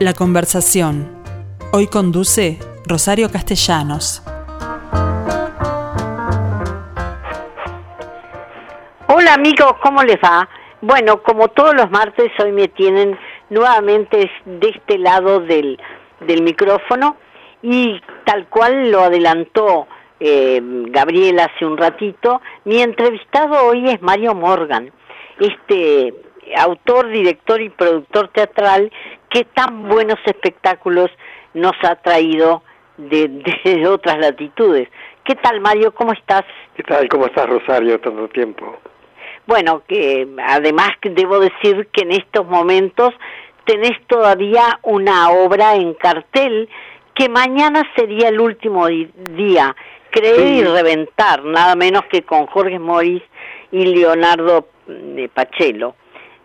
La 0.00 0.14
conversación. 0.14 1.10
Hoy 1.72 1.88
conduce 1.88 2.60
Rosario 2.86 3.32
Castellanos. 3.32 4.22
Hola 9.08 9.34
amigos, 9.34 9.72
¿cómo 9.82 10.04
les 10.04 10.18
va? 10.18 10.48
Bueno, 10.82 11.20
como 11.24 11.48
todos 11.48 11.74
los 11.74 11.90
martes, 11.90 12.30
hoy 12.38 12.52
me 12.52 12.68
tienen 12.68 13.18
nuevamente 13.50 14.30
de 14.44 14.68
este 14.68 14.98
lado 14.98 15.40
del, 15.40 15.76
del 16.20 16.42
micrófono 16.42 17.16
y 17.60 18.00
tal 18.24 18.46
cual 18.46 18.92
lo 18.92 19.00
adelantó 19.00 19.88
eh, 20.20 20.60
Gabriel 20.62 21.40
hace 21.40 21.66
un 21.66 21.76
ratito, 21.76 22.40
mi 22.64 22.80
entrevistado 22.82 23.66
hoy 23.66 23.90
es 23.90 24.00
Mario 24.00 24.36
Morgan, 24.36 24.92
este 25.40 26.14
autor, 26.56 27.08
director 27.08 27.60
y 27.60 27.68
productor 27.68 28.28
teatral 28.28 28.92
que 29.30 29.44
tan 29.44 29.88
buenos 29.88 30.18
espectáculos 30.24 31.10
nos 31.54 31.72
ha 31.82 31.96
traído 31.96 32.62
de, 32.96 33.28
de 33.64 33.86
otras 33.86 34.18
latitudes. 34.18 34.88
¿Qué 35.24 35.34
tal 35.36 35.60
Mario? 35.60 35.92
¿Cómo 35.92 36.12
estás? 36.12 36.44
¿Qué 36.74 36.82
tal? 36.82 37.08
¿Cómo 37.08 37.26
estás 37.26 37.48
Rosario? 37.48 38.00
Tanto 38.00 38.28
tiempo. 38.28 38.78
Bueno, 39.46 39.82
que 39.86 40.26
además 40.46 40.90
debo 41.02 41.40
decir 41.40 41.88
que 41.92 42.02
en 42.02 42.12
estos 42.12 42.46
momentos 42.46 43.14
tenés 43.64 43.98
todavía 44.06 44.78
una 44.82 45.30
obra 45.30 45.74
en 45.74 45.94
cartel 45.94 46.68
que 47.14 47.28
mañana 47.28 47.82
sería 47.96 48.28
el 48.28 48.40
último 48.40 48.86
día, 48.86 49.74
Creer 50.10 50.54
y 50.54 50.64
Reventar, 50.64 51.44
nada 51.44 51.74
menos 51.74 52.04
que 52.10 52.22
con 52.22 52.46
Jorge 52.46 52.78
Moris 52.78 53.22
y 53.72 53.84
Leonardo 53.86 54.68
mm, 54.86 55.24
Pachelo, 55.34 55.96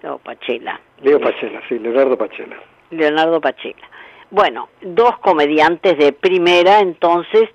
o 0.04 0.18
Pachela. 0.18 0.80
Leo 1.02 1.20
Pachela, 1.20 1.62
sí, 1.70 1.80
Leonardo 1.80 2.18
Pachela. 2.18 2.58
Leonardo 2.94 3.42
Pachela. 3.42 3.90
Bueno, 4.34 4.70
dos 4.82 5.20
comediantes 5.20 5.96
de 5.98 6.12
primera, 6.12 6.80
entonces, 6.80 7.50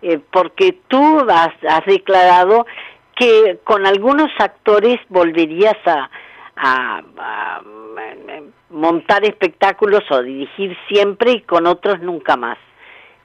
eh, 0.00 0.18
porque 0.32 0.78
tú 0.88 1.26
has, 1.28 1.52
has 1.68 1.84
declarado 1.84 2.64
que 3.16 3.58
con 3.64 3.86
algunos 3.86 4.30
actores 4.38 4.98
volverías 5.10 5.76
a, 5.86 6.08
montar 8.70 9.24
espectáculos 9.24 10.02
o 10.10 10.22
dirigir 10.22 10.76
siempre 10.88 11.32
y 11.32 11.40
con 11.42 11.66
otros 11.66 12.00
nunca 12.00 12.36
más. 12.36 12.56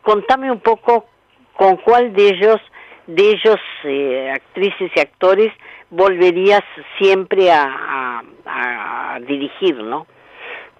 Contame 0.01 0.51
un 0.51 0.59
poco 0.59 1.05
con 1.55 1.77
cuál 1.77 2.13
de 2.13 2.29
ellos, 2.29 2.59
de 3.05 3.29
ellos 3.29 3.59
eh, 3.85 4.31
actrices 4.33 4.91
y 4.93 4.99
actores, 4.99 5.53
volverías 5.89 6.63
siempre 6.99 7.51
a, 7.51 8.21
a 8.45 9.19
dirigir, 9.21 9.77
¿no? 9.77 10.07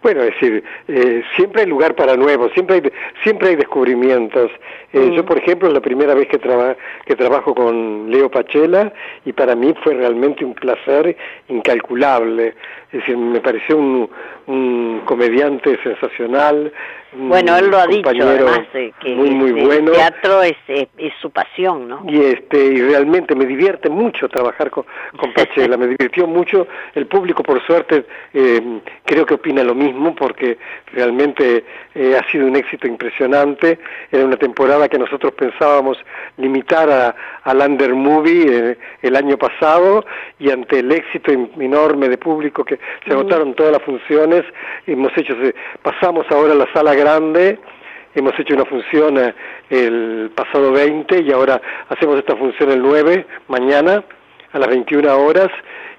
Bueno, 0.02 0.22
es 0.24 0.32
decir, 0.32 0.64
eh, 0.88 1.24
siempre 1.36 1.62
hay 1.62 1.68
lugar 1.68 1.96
para 1.96 2.16
nuevos, 2.16 2.52
siempre 2.54 2.76
hay, 2.76 2.92
siempre 3.24 3.50
hay 3.50 3.56
descubrimientos. 3.56 4.52
Eh, 4.94 5.12
yo, 5.14 5.26
por 5.26 5.38
ejemplo, 5.38 5.68
es 5.68 5.74
la 5.74 5.82
primera 5.82 6.14
vez 6.14 6.28
que, 6.28 6.40
que 7.06 7.16
trabajo 7.16 7.54
con 7.56 8.10
Leo 8.10 8.30
Pachela 8.30 8.94
y 9.26 9.34
para 9.34 9.56
mí 9.56 9.74
fue 9.84 9.96
realmente 9.96 10.46
un 10.46 10.54
placer 10.54 11.18
incalculable. 11.50 12.54
Es 12.92 13.00
decir, 13.00 13.18
me 13.18 13.42
pareció 13.42 13.78
un, 13.78 14.10
un 14.48 15.02
comediante 15.06 15.78
sensacional. 15.84 16.72
Bueno, 17.14 17.56
él 17.58 17.68
lo 17.70 17.78
ha 17.78 17.88
dicho, 17.88 18.10
además, 18.10 18.62
que 18.72 19.16
muy, 19.16 19.32
muy 19.32 19.52
bueno. 19.52 19.92
el 19.92 19.98
teatro 19.98 20.44
es, 20.44 20.58
es, 20.68 21.14
su 21.22 21.32
pasión, 21.32 21.88
¿no? 21.88 22.04
Y, 22.08 22.22
este, 22.22 22.58
y 22.58 22.82
realmente 22.82 23.34
me 23.34 23.46
divierte 23.46 23.90
mucho 23.90 24.28
trabajar 24.28 24.70
con, 24.70 24.86
con 25.18 25.34
Pachela, 25.34 25.78
me 25.78 25.88
divirtió 25.88 26.28
mucho. 26.28 26.68
El 26.94 27.08
público, 27.08 27.44
por 27.44 27.66
suerte, 27.66 28.06
eh, 28.34 28.62
creo 29.06 29.26
que 29.26 29.36
opina 29.36 29.64
lo 29.64 29.74
mismo, 29.74 30.14
porque 30.16 30.58
realmente 30.94 31.64
eh, 31.96 32.18
ha 32.18 32.30
sido 32.30 32.46
un 32.46 32.56
éxito 32.56 32.88
impresionante. 32.88 33.80
Era 34.12 34.26
una 34.26 34.38
temporada 34.38 34.90
que 34.90 35.00
nosotros 35.00 35.34
pensábamos 35.34 35.98
limitar 36.38 36.90
a, 36.90 37.16
al 37.44 37.62
Under 37.62 37.96
Movie 37.96 38.72
eh, 38.72 38.78
el 39.02 39.16
año 39.16 39.38
pasado, 39.38 40.06
y 40.40 40.52
ante 40.52 40.80
el 40.80 40.92
éxito 40.92 41.32
enorme 41.32 42.10
de 42.10 42.18
público 42.18 42.64
que 42.64 42.80
se 43.06 43.14
agotaron 43.14 43.54
todas 43.56 43.72
las 43.72 43.82
funciones, 43.82 44.37
hemos 44.86 45.12
hecho, 45.18 45.36
pasamos 45.82 46.26
ahora 46.30 46.54
a 46.54 46.56
la 46.56 46.74
sala 46.74 46.94
grande, 46.96 47.60
hemos 48.16 48.38
hecho 48.40 48.54
una 48.54 48.66
función 48.66 49.18
eh, 49.18 49.34
el 49.70 50.32
pasado 50.36 50.72
20 50.72 51.22
y 51.22 51.32
ahora 51.32 51.62
hacemos 51.90 52.18
esta 52.18 52.36
función 52.36 52.72
el 52.72 52.82
9, 52.82 53.26
mañana, 53.48 54.04
a 54.54 54.60
las 54.60 54.70
21 54.70 55.18
horas, 55.18 55.50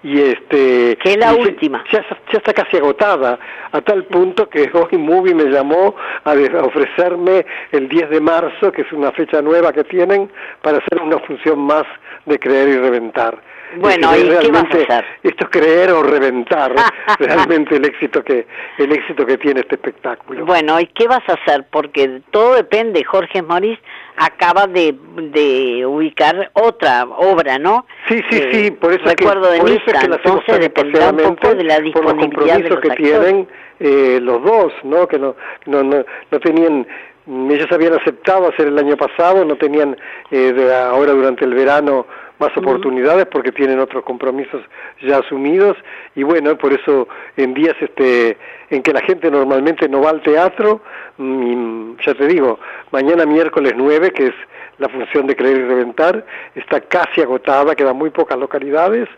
y 0.02 0.20
este 0.20 0.96
que 0.96 1.10
es 1.12 1.16
la 1.16 1.34
última. 1.34 1.82
ya, 1.90 2.02
ya, 2.02 2.38
está 2.38 2.52
casi 2.52 2.76
agotada 2.76 3.38
a 3.72 3.80
tal 3.80 4.04
punto 4.04 4.48
que 4.48 4.70
hoy 4.72 4.96
Movie 4.98 5.34
me 5.34 5.44
llamó 5.44 5.94
a, 6.24 6.32
a, 6.32 6.64
ofrecerme 6.64 7.44
el 7.72 7.88
10 7.88 8.10
de 8.10 8.20
marzo 8.20 8.70
que 8.70 8.82
es 8.82 8.92
una 8.92 9.10
fecha 9.12 9.42
nueva 9.42 9.72
que 9.72 9.84
tienen 9.84 10.30
para 10.62 10.78
hacer 10.78 11.02
una 11.02 11.18
función 11.18 11.58
más 11.58 11.84
de 12.26 12.38
creer 12.38 12.68
y 12.68 12.76
reventar 12.78 13.38
bueno, 13.76 14.16
¿y 14.16 14.28
qué 14.40 14.50
vas 14.50 14.64
a 14.64 14.76
hacer? 14.76 15.04
Esto 15.22 15.44
es 15.44 15.50
creer 15.50 15.90
o 15.92 16.02
reventar 16.02 16.74
realmente 17.18 17.76
el 17.76 17.84
éxito 17.84 18.22
que 18.22 18.46
el 18.78 18.92
éxito 18.92 19.26
que 19.26 19.36
tiene 19.38 19.60
este 19.60 19.74
espectáculo. 19.74 20.46
Bueno, 20.46 20.80
¿y 20.80 20.86
qué 20.86 21.06
vas 21.06 21.22
a 21.28 21.34
hacer? 21.34 21.66
Porque 21.70 22.22
todo 22.30 22.54
depende. 22.54 23.04
Jorge 23.04 23.42
Morís 23.42 23.78
acaba 24.16 24.66
de, 24.66 24.94
de 25.16 25.86
ubicar 25.86 26.50
otra 26.54 27.04
obra, 27.04 27.58
¿no? 27.58 27.86
Sí, 28.08 28.20
sí, 28.30 28.36
eh, 28.38 28.50
sí. 28.52 28.70
Por 28.72 28.92
eso 28.92 29.04
recuerdo 29.04 29.50
que, 29.50 29.58
de 29.58 29.62
Misa, 29.62 30.04
entonces 30.04 30.60
dependerá 30.60 31.10
un 31.10 31.36
poco 31.36 31.54
de 31.54 31.64
la 31.64 31.78
disponibilidad 31.78 32.54
por 32.54 32.62
de 32.62 32.70
los 32.70 32.80
que 32.80 32.90
tienen 32.90 33.48
eh, 33.80 34.18
los 34.20 34.42
dos, 34.42 34.72
¿no? 34.82 35.06
Que 35.06 35.18
no, 35.18 35.36
no, 35.66 35.82
no, 35.82 36.04
no 36.30 36.40
tenían 36.40 36.86
ellos 37.28 37.66
habían 37.70 37.92
aceptado 37.92 38.48
hacer 38.48 38.68
el 38.68 38.78
año 38.78 38.96
pasado, 38.96 39.44
no 39.44 39.56
tenían 39.56 39.96
eh, 40.30 40.52
de 40.52 40.74
ahora 40.74 41.12
durante 41.12 41.44
el 41.44 41.52
verano 41.52 42.06
más 42.38 42.56
oportunidades 42.56 43.26
porque 43.26 43.52
tienen 43.52 43.78
otros 43.78 44.04
compromisos 44.04 44.62
ya 45.02 45.18
asumidos 45.18 45.76
y 46.14 46.22
bueno, 46.22 46.56
por 46.56 46.72
eso 46.72 47.08
en 47.36 47.54
días 47.54 47.74
este 47.80 48.36
en 48.70 48.82
que 48.82 48.92
la 48.92 49.00
gente 49.00 49.30
normalmente 49.30 49.88
no 49.88 50.02
va 50.02 50.10
al 50.10 50.22
teatro, 50.22 50.82
mm, 51.16 51.96
ya 52.04 52.14
te 52.14 52.26
digo, 52.26 52.58
mañana 52.90 53.24
miércoles 53.24 53.72
9, 53.76 54.10
que 54.10 54.26
es 54.26 54.34
la 54.78 54.88
función 54.88 55.26
de 55.26 55.34
creer 55.34 55.58
y 55.58 55.64
reventar, 55.64 56.24
está 56.54 56.80
casi 56.82 57.20
agotada, 57.20 57.74
quedan 57.74 57.96
muy 57.96 58.10
pocas 58.10 58.38
localidades 58.38 59.08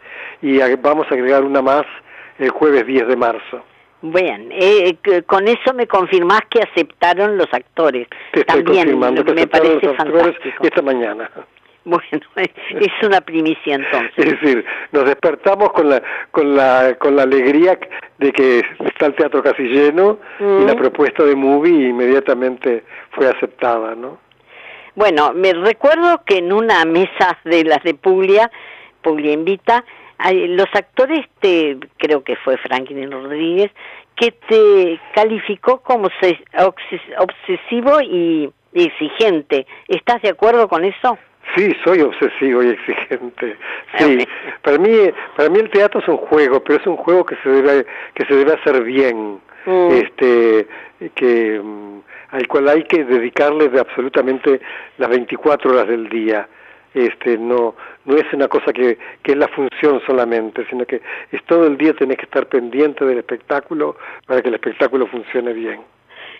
y 0.40 0.58
vamos 0.76 1.06
a 1.10 1.14
agregar 1.14 1.44
una 1.44 1.62
más 1.62 1.84
el 2.38 2.50
jueves 2.50 2.86
10 2.86 3.08
de 3.08 3.16
marzo. 3.16 3.64
Bien, 4.02 4.48
eh, 4.52 4.96
con 5.26 5.46
eso 5.46 5.74
me 5.74 5.86
confirmás 5.86 6.40
que 6.48 6.62
aceptaron 6.62 7.36
los 7.36 7.52
actores. 7.52 8.08
Te 8.32 8.40
estoy 8.40 8.64
También 8.64 8.84
confirmando 8.84 9.24
que 9.24 9.34
me 9.34 9.40
aceptaron 9.42 9.68
parece 9.68 9.86
los 9.86 10.00
actores 10.00 10.36
fantástico. 10.36 10.64
esta 10.64 10.82
mañana. 10.82 11.30
Bueno, 12.34 12.52
es 12.80 13.06
una 13.06 13.20
primicia 13.22 13.74
entonces. 13.76 14.12
Es 14.16 14.40
decir, 14.40 14.64
nos 14.92 15.04
despertamos 15.06 15.72
con 15.72 15.88
la, 15.88 16.02
con 16.30 16.54
la, 16.54 16.94
con 16.98 17.16
la 17.16 17.22
alegría 17.22 17.78
de 18.18 18.32
que 18.32 18.62
está 18.84 19.06
el 19.06 19.14
teatro 19.14 19.42
casi 19.42 19.62
lleno 19.62 20.18
y 20.38 20.64
la 20.66 20.74
propuesta 20.76 21.24
de 21.24 21.34
Movie 21.34 21.88
inmediatamente 21.88 22.84
fue 23.12 23.28
aceptada, 23.28 23.94
¿no? 23.94 24.18
Bueno, 24.94 25.32
me 25.34 25.52
recuerdo 25.54 26.22
que 26.26 26.38
en 26.38 26.52
una 26.52 26.84
mesa 26.84 27.38
de 27.44 27.64
las 27.64 27.82
de 27.82 27.94
Puglia, 27.94 28.50
Puglia 29.02 29.32
Invita, 29.32 29.84
los 30.28 30.66
actores, 30.74 31.20
te, 31.40 31.78
creo 31.96 32.22
que 32.22 32.36
fue 32.36 32.58
Franklin 32.58 33.10
Rodríguez, 33.10 33.70
que 34.16 34.32
te 34.32 35.00
calificó 35.14 35.80
como 35.80 36.08
se- 36.20 36.44
obses- 36.58 37.14
obsesivo 37.18 38.02
y 38.02 38.52
exigente. 38.74 39.66
¿Estás 39.88 40.20
de 40.22 40.28
acuerdo 40.28 40.68
con 40.68 40.84
eso? 40.84 41.16
Sí, 41.56 41.74
soy 41.84 42.00
obsesivo 42.00 42.62
y 42.62 42.68
exigente. 42.70 43.56
Sí, 43.98 44.26
para 44.62 44.78
mí, 44.78 45.10
para 45.36 45.48
mí 45.48 45.58
el 45.58 45.70
teatro 45.70 46.00
es 46.00 46.08
un 46.08 46.16
juego, 46.16 46.62
pero 46.62 46.78
es 46.78 46.86
un 46.86 46.96
juego 46.96 47.24
que 47.26 47.36
se 47.42 47.48
debe, 47.48 47.86
que 48.14 48.24
se 48.26 48.34
debe 48.34 48.52
hacer 48.54 48.82
bien, 48.84 49.40
Mm. 49.66 49.90
este, 49.92 50.66
que 51.14 51.60
mm, 51.62 52.00
al 52.30 52.48
cual 52.48 52.68
hay 52.68 52.84
que 52.84 53.04
dedicarle 53.04 53.68
de 53.68 53.80
absolutamente 53.80 54.60
las 54.98 55.10
24 55.10 55.70
horas 55.70 55.88
del 55.88 56.08
día. 56.08 56.48
Este, 56.94 57.38
no, 57.38 57.76
no 58.04 58.16
es 58.16 58.24
una 58.32 58.48
cosa 58.48 58.72
que, 58.72 58.98
que 59.22 59.32
es 59.32 59.38
la 59.38 59.48
función 59.48 60.00
solamente, 60.06 60.66
sino 60.68 60.84
que 60.86 61.00
es 61.30 61.44
todo 61.44 61.66
el 61.66 61.76
día 61.76 61.92
tenés 61.94 62.16
que 62.16 62.24
estar 62.24 62.46
pendiente 62.46 63.04
del 63.04 63.18
espectáculo 63.18 63.96
para 64.26 64.42
que 64.42 64.48
el 64.48 64.54
espectáculo 64.54 65.06
funcione 65.06 65.52
bien. 65.52 65.80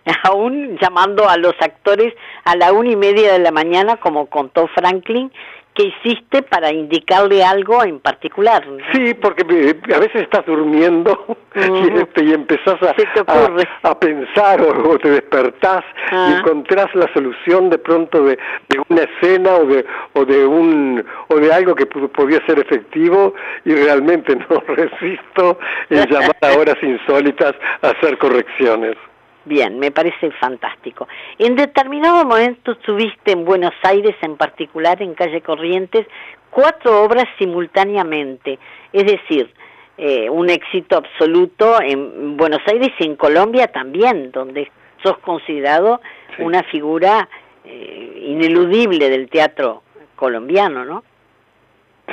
aún 0.24 0.78
llamando 0.80 1.28
a 1.28 1.36
los 1.36 1.54
actores 1.60 2.14
a 2.44 2.56
la 2.56 2.72
una 2.72 2.90
y 2.90 2.96
media 2.96 3.32
de 3.32 3.38
la 3.38 3.50
mañana, 3.50 3.96
como 3.96 4.26
contó 4.26 4.68
Franklin, 4.68 5.30
que 5.74 5.84
hiciste 5.84 6.42
para 6.42 6.72
indicarle 6.72 7.44
algo 7.44 7.84
en 7.84 8.00
particular. 8.00 8.66
¿no? 8.66 8.84
Sí, 8.92 9.14
porque 9.14 9.44
eh, 9.48 9.94
a 9.94 9.98
veces 10.00 10.22
estás 10.22 10.44
durmiendo 10.44 11.24
y, 11.54 11.98
este, 11.98 12.24
y 12.24 12.32
empezás 12.32 12.76
a, 12.82 13.94
pensar 14.00 14.60
o, 14.62 14.90
o 14.90 14.98
te 14.98 15.10
despertás 15.10 15.84
y 16.10 16.14
Ah. 16.14 16.36
encontrás 16.40 16.92
la 16.94 17.12
solución 17.12 17.70
de 17.70 17.78
pronto 17.78 18.24
de, 18.24 18.36
de 18.68 18.82
una 18.88 19.02
escena 19.02 19.54
o 19.54 19.64
de, 19.64 19.86
o 20.14 20.24
de 20.24 20.44
un 20.44 21.04
o 21.28 21.36
de 21.36 21.52
algo 21.52 21.76
que 21.76 21.86
podía 21.86 22.44
ser 22.46 22.58
efectivo 22.58 23.34
y 23.64 23.72
realmente 23.72 24.34
no 24.50 24.60
resisto 24.66 25.58
en 25.88 26.08
llamar 26.10 26.36
a 26.42 26.58
horas 26.58 26.76
insólitas 26.82 27.54
a 27.82 27.90
hacer 27.90 28.18
correcciones. 28.18 28.96
Bien, 29.44 29.78
me 29.78 29.90
parece 29.90 30.30
fantástico. 30.32 31.08
En 31.38 31.56
determinado 31.56 32.24
momento 32.24 32.72
estuviste 32.72 33.32
en 33.32 33.44
Buenos 33.44 33.72
Aires, 33.82 34.14
en 34.20 34.36
particular 34.36 35.00
en 35.00 35.14
Calle 35.14 35.40
Corrientes, 35.40 36.06
cuatro 36.50 37.02
obras 37.02 37.24
simultáneamente, 37.38 38.58
es 38.92 39.04
decir, 39.06 39.52
eh, 39.96 40.28
un 40.28 40.50
éxito 40.50 40.96
absoluto 40.96 41.80
en 41.80 42.36
Buenos 42.36 42.60
Aires 42.66 42.90
y 42.98 43.04
en 43.04 43.16
Colombia 43.16 43.68
también, 43.68 44.30
donde 44.30 44.70
sos 45.02 45.18
considerado 45.18 46.00
una 46.38 46.62
figura 46.64 47.28
eh, 47.64 48.26
ineludible 48.28 49.08
del 49.08 49.28
teatro 49.28 49.82
colombiano, 50.16 50.84
¿no? 50.84 51.04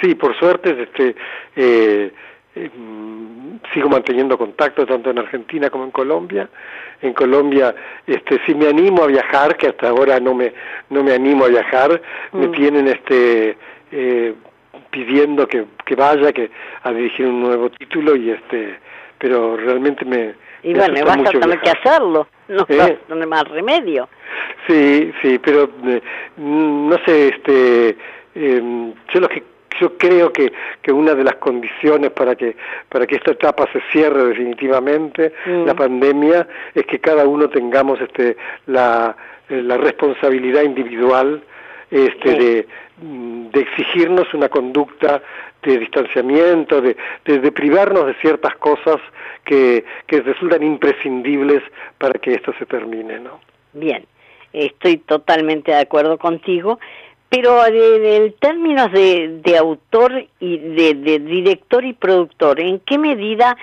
Sí, 0.02 0.16
por 0.16 0.38
suerte, 0.38 0.84
este, 0.84 1.16
eh, 1.56 2.12
sigo 3.74 3.90
manteniendo 3.90 4.38
contacto 4.38 4.86
tanto 4.86 5.10
en 5.12 5.20
Argentina 5.20 5.70
como 5.70 5.86
en 5.86 5.92
Colombia. 5.92 6.50
En 7.02 7.14
Colombia, 7.14 7.76
este, 8.06 8.40
si 8.46 8.56
me 8.56 8.68
animo 8.68 9.04
a 9.04 9.08
viajar, 9.08 9.56
que 9.56 9.68
hasta 9.68 9.90
ahora 9.90 10.20
no 10.20 10.34
me 10.34 10.54
no 10.90 11.04
me 11.04 11.14
animo 11.14 11.46
a 11.46 11.50
viajar, 11.50 12.02
me 12.34 12.48
mm. 12.48 12.52
tienen 12.52 12.88
este 12.88 13.58
eh, 13.92 14.34
pidiendo 14.90 15.48
que, 15.48 15.66
que 15.86 15.96
vaya, 15.96 16.32
que 16.32 16.50
a 16.84 16.92
dirigir 16.92 17.28
un 17.28 17.42
nuevo 17.42 17.70
título 17.70 18.16
y 18.16 18.32
este, 18.32 18.80
pero 19.18 19.58
realmente 19.58 20.06
me 20.06 20.36
y 20.64 20.74
bueno, 20.74 21.06
vas 21.06 21.18
a 21.20 21.40
tener 21.40 21.60
que 21.62 21.70
hacerlo, 21.70 22.28
no 22.48 22.66
¿Eh? 22.68 23.26
más 23.28 23.48
remedio. 23.48 24.10
Sí, 24.68 25.14
sí, 25.22 25.40
pero 25.40 25.70
eh, 25.86 26.02
no 26.38 26.98
sé, 27.06 27.30
este, 27.30 27.98
eh, 28.36 28.94
yo 29.14 29.20
lo 29.20 29.30
que 29.30 29.44
yo 29.80 29.98
creo 29.98 30.32
que, 30.32 30.52
que 30.82 30.92
una 30.92 31.14
de 31.14 31.24
las 31.24 31.36
condiciones 31.36 32.12
para 32.12 32.36
que 32.36 32.56
para 32.90 33.06
que 33.06 33.16
esta 33.16 33.32
etapa 33.32 33.68
se 33.72 33.82
cierre 33.92 34.26
definitivamente 34.26 35.34
mm. 35.46 35.66
la 35.66 35.74
pandemia 35.74 36.48
es 36.74 36.86
que 36.86 37.00
cada 37.00 37.26
uno 37.26 37.50
tengamos 37.50 38.00
este 38.02 38.38
la, 38.68 39.16
la 39.50 39.78
responsabilidad 39.78 40.64
individual 40.64 41.42
este 41.90 42.32
de, 42.32 42.68
de 43.00 43.60
exigirnos 43.60 44.34
una 44.34 44.50
conducta 44.50 45.22
de 45.64 45.78
distanciamiento, 45.80 46.82
de, 46.82 46.96
de, 47.26 47.52
privarnos 47.52 48.06
de 48.06 48.14
ciertas 48.16 48.56
cosas 48.56 48.98
que, 49.44 49.84
que 50.06 50.22
resultan 50.22 50.64
imprescindibles 50.64 51.64
para 51.98 52.20
que 52.20 52.34
esto 52.34 52.54
se 52.60 52.66
termine, 52.66 53.20
¿no? 53.20 53.40
Bien, 53.74 54.06
estoy 54.54 54.98
totalmente 54.98 55.72
de 55.72 55.80
acuerdo 55.80 56.18
contigo 56.18 56.80
pero 57.30 57.66
en, 57.66 58.34
términos 58.34 58.92
de, 58.92 59.40
de 59.44 59.58
autor 59.58 60.26
y 60.40 60.58
de, 60.58 60.94
de, 60.94 61.20
director 61.20 61.84
y 61.84 61.94
productor, 61.94 62.60
¿en 62.60 62.80
qué 62.80 62.98
medida 62.98 63.58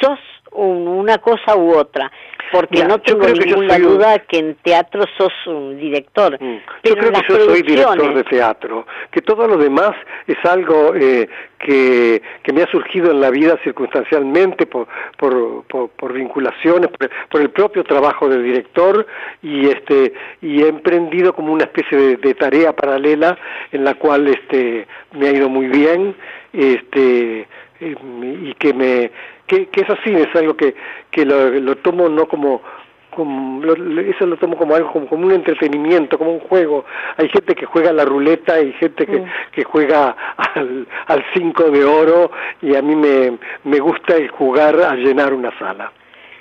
sos 0.00 0.18
una 0.52 1.18
cosa 1.18 1.56
u 1.56 1.76
otra? 1.76 2.10
Porque 2.52 2.84
no 2.84 2.98
tengo 3.00 3.26
ninguna 3.26 3.78
duda 3.78 4.18
que 4.20 4.38
en 4.38 4.54
teatro 4.56 5.04
sos 5.16 5.32
un 5.46 5.78
director. 5.78 6.36
Mm. 6.40 6.58
Yo 6.84 6.96
creo 6.96 7.12
que 7.12 7.20
yo 7.28 7.44
soy 7.44 7.62
director 7.62 8.14
de 8.14 8.24
teatro, 8.24 8.86
que 9.10 9.22
todo 9.22 9.46
lo 9.46 9.56
demás 9.56 9.92
es 10.26 10.36
algo 10.44 10.94
eh, 10.94 11.28
que, 11.60 12.22
que, 12.42 12.52
me 12.52 12.62
ha 12.62 12.66
surgido 12.70 13.10
en 13.10 13.20
la 13.20 13.30
vida 13.30 13.58
circunstancialmente 13.62 14.66
por, 14.66 14.88
por, 15.16 15.64
por, 15.66 16.12
vinculaciones, 16.12 16.90
por, 17.28 17.40
el 17.40 17.50
propio 17.50 17.84
trabajo 17.84 18.28
del 18.28 18.42
director 18.42 19.06
y 19.42 19.68
este 19.68 20.14
y 20.40 20.62
he 20.62 20.68
emprendido 20.68 21.34
como 21.34 21.52
una 21.52 21.64
especie 21.64 22.16
de, 22.16 22.34
tarea 22.34 22.74
paralela 22.74 23.38
en 23.72 23.84
la 23.84 23.94
cual 23.94 24.28
este 24.28 24.86
me 25.12 25.28
ha 25.28 25.32
ido 25.32 25.48
muy 25.48 25.66
bien 25.66 26.16
este 26.52 27.46
y 27.80 28.54
que 28.54 28.74
me 28.74 29.10
que, 29.46 29.66
que 29.66 29.80
eso 29.80 29.96
sí 30.04 30.12
es 30.14 30.34
algo 30.36 30.54
que, 30.56 30.74
que 31.10 31.24
lo, 31.24 31.50
lo 31.50 31.76
tomo 31.76 32.08
no 32.08 32.26
como 32.26 32.62
como, 33.10 33.64
eso 33.72 34.24
lo 34.24 34.36
tomo 34.36 34.56
como 34.56 34.74
algo 34.74 34.92
como, 34.92 35.26
un 35.26 35.32
entretenimiento, 35.32 36.16
como 36.16 36.32
un 36.32 36.40
juego. 36.40 36.84
Hay 37.16 37.28
gente 37.28 37.54
que 37.54 37.66
juega 37.66 37.90
a 37.90 37.92
la 37.92 38.04
ruleta, 38.04 38.54
hay 38.54 38.72
gente 38.74 39.04
que, 39.04 39.20
mm. 39.20 39.26
que 39.52 39.64
juega 39.64 40.16
al, 40.54 40.86
al 41.06 41.24
cinco 41.34 41.64
de 41.70 41.84
oro 41.84 42.30
y 42.62 42.76
a 42.76 42.82
mí 42.82 42.94
me, 42.94 43.36
me 43.64 43.80
gusta 43.80 44.16
el 44.16 44.30
jugar 44.30 44.80
a 44.80 44.94
llenar 44.94 45.34
una 45.34 45.56
sala. 45.58 45.92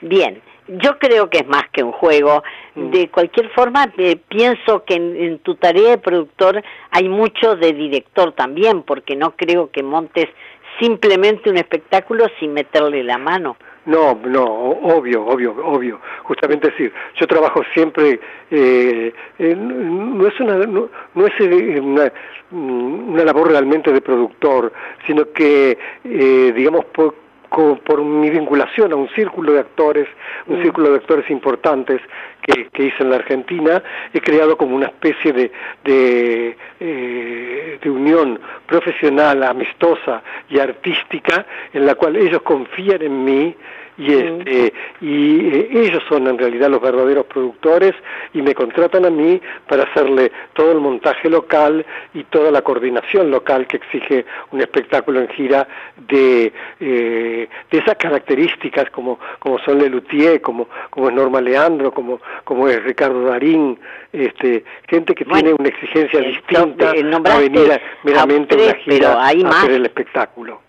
Bien, 0.02 0.42
yo 0.68 0.98
creo 1.00 1.30
que 1.30 1.40
es 1.40 1.48
más 1.48 1.68
que 1.72 1.84
un 1.84 1.92
juego. 1.92 2.44
Mm. 2.76 2.92
De 2.92 3.10
cualquier 3.10 3.50
forma, 3.50 3.92
eh, 3.98 4.18
pienso 4.28 4.84
que 4.86 4.96
en, 4.96 5.16
en, 5.16 5.40
tu 5.40 5.56
tarea 5.56 5.92
de 5.92 5.98
productor 5.98 6.64
hay 6.92 7.10
mucho 7.10 7.56
de 7.56 7.74
director 7.74 8.34
también, 8.34 8.84
porque 8.84 9.16
no 9.16 9.32
creo 9.32 9.72
que 9.72 9.82
montes 9.84 10.28
simplemente 10.80 11.50
un 11.50 11.58
espectáculo 11.58 12.28
sin 12.40 12.54
meterle 12.54 13.04
la 13.04 13.18
mano. 13.18 13.58
No, 13.86 14.20
no, 14.24 14.46
obvio, 14.46 15.26
obvio, 15.26 15.56
obvio. 15.66 16.00
Justamente 16.24 16.70
decir, 16.70 16.94
yo 17.16 17.28
trabajo 17.28 17.64
siempre, 17.74 18.20
eh, 18.52 19.14
no 19.40 20.28
es 20.28 20.40
una, 20.40 20.58
no, 20.66 20.90
es 21.26 21.34
eh, 21.40 21.80
una, 21.80 22.12
una, 22.52 23.24
labor 23.24 23.50
realmente 23.50 23.92
de 23.92 24.02
productor, 24.02 24.72
sino 25.08 25.32
que, 25.32 25.78
eh, 26.04 26.54
digamos, 26.56 26.86
por, 26.86 27.16
por 27.50 28.04
mi 28.04 28.30
vinculación 28.30 28.92
a 28.94 28.96
un 28.96 29.10
círculo 29.10 29.54
de 29.54 29.60
actores, 29.60 30.08
un 30.48 30.60
mm. 30.60 30.62
círculo 30.62 30.92
de 30.92 30.96
actores 30.98 31.30
importantes 31.30 32.02
que, 32.42 32.68
que, 32.70 32.84
hice 32.84 33.04
en 33.04 33.10
la 33.10 33.18
Argentina, 33.18 33.84
he 34.14 34.22
creado 34.22 34.58
como 34.58 34.76
una 34.76 34.88
especie 34.88 35.34
de, 35.34 35.52
de, 35.84 36.58
eh, 36.80 37.80
de 37.82 37.90
unión 37.90 38.40
profesional, 38.66 39.44
amistosa 39.44 40.22
y 40.50 40.60
artística 40.60 41.46
en 41.74 41.86
la 41.86 41.96
cual 41.96 42.16
ellos 42.16 42.42
confían 42.44 43.02
en 43.02 43.26
mí 43.26 43.56
y 44.00 44.14
este 44.14 44.74
y 45.02 45.50
eh, 45.50 45.70
ellos 45.72 46.02
son 46.08 46.28
en 46.28 46.38
realidad 46.38 46.70
los 46.70 46.82
verdaderos 46.82 47.26
productores 47.26 47.94
y 48.34 48.42
me 48.42 48.56
contratan 48.56 49.06
a 49.06 49.10
mí 49.10 49.42
para 49.68 49.84
hacerle 49.84 50.32
todo 50.54 50.72
el 50.72 50.80
montaje 50.80 51.30
local 51.30 51.86
y 52.14 52.24
toda 52.24 52.50
la 52.50 52.62
coordinación 52.62 53.30
local 53.30 53.68
que 53.68 53.78
exige 53.78 54.26
un 54.52 54.62
espectáculo 54.62 55.20
en 55.20 55.28
gira 55.30 55.68
de, 56.08 56.54
eh, 56.80 57.50
de 57.70 57.78
esas 57.78 57.96
características 57.96 58.90
como 58.90 59.20
como 59.40 59.60
son 59.60 59.80
Lelutier, 59.80 60.40
como 60.40 60.70
como 60.90 61.10
es 61.10 61.16
Norma 61.16 61.42
Leandro, 61.42 61.92
como 61.92 62.22
como 62.46 62.70
es 62.70 62.82
Ricardo 62.84 63.24
Darín, 63.24 63.78
este 64.14 64.64
gente 64.88 65.14
que 65.14 65.26
tiene 65.26 65.54
una 65.54 65.68
exigencia 65.68 66.22
distinta 66.22 66.92
a 66.92 67.40
venir 67.40 67.82
meramente 68.04 68.56
a 68.56 68.64
una 68.64 68.74
gira 68.76 69.14
a 69.14 69.28
hacer 69.28 69.72
el 69.72 69.86
espectáculo. 69.86 70.69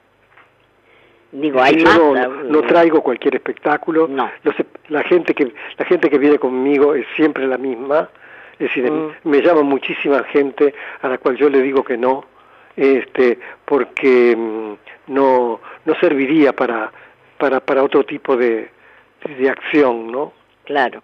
Digo, 1.32 1.62
hay 1.62 1.76
yo 1.76 2.14
no, 2.48 2.62
traigo 2.62 3.02
cualquier 3.02 3.36
espectáculo. 3.36 4.08
No. 4.08 4.30
la 4.88 5.02
gente 5.04 5.34
que 5.34 5.52
la 5.78 5.84
gente 5.84 6.10
que 6.10 6.18
viene 6.18 6.38
conmigo 6.38 6.94
es 6.94 7.06
siempre 7.14 7.46
la 7.46 7.56
misma. 7.56 8.08
Es 8.54 8.68
decir, 8.68 8.90
mm. 8.90 9.12
me 9.24 9.40
llama 9.40 9.62
muchísima 9.62 10.22
gente 10.24 10.74
a 11.00 11.08
la 11.08 11.18
cual 11.18 11.36
yo 11.36 11.48
le 11.48 11.62
digo 11.62 11.82
que 11.84 11.96
no, 11.96 12.24
este, 12.76 13.38
porque 13.64 14.36
mm, 14.36 15.12
no 15.12 15.60
no 15.84 15.94
serviría 16.00 16.52
para 16.52 16.90
para 17.38 17.60
para 17.60 17.84
otro 17.84 18.04
tipo 18.04 18.36
de, 18.36 18.68
de 19.38 19.48
acción, 19.48 20.10
¿no? 20.10 20.32
Claro. 20.64 21.02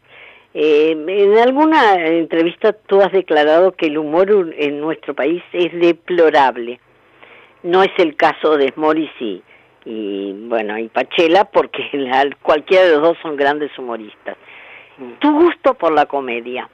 Eh, 0.58 0.92
en 0.92 1.38
alguna 1.38 1.94
entrevista 2.06 2.72
tú 2.72 3.00
has 3.00 3.12
declarado 3.12 3.72
que 3.72 3.86
el 3.86 3.98
humor 3.98 4.54
en 4.56 4.80
nuestro 4.80 5.14
país 5.14 5.42
es 5.52 5.72
deplorable. 5.78 6.80
No 7.62 7.82
es 7.82 7.90
el 7.98 8.16
caso 8.16 8.56
de 8.56 8.70
Smoris 8.72 9.10
y 9.20 9.42
y 9.86 10.32
bueno, 10.48 10.76
y 10.78 10.88
Pachela 10.88 11.44
porque 11.44 11.88
cualquiera 12.42 12.84
de 12.84 12.92
los 12.92 13.02
dos 13.02 13.18
son 13.22 13.36
grandes 13.36 13.76
humoristas. 13.78 14.36
Mm. 14.98 15.12
Tu 15.20 15.32
gusto 15.32 15.74
por 15.74 15.92
la 15.92 16.06
comedia, 16.06 16.68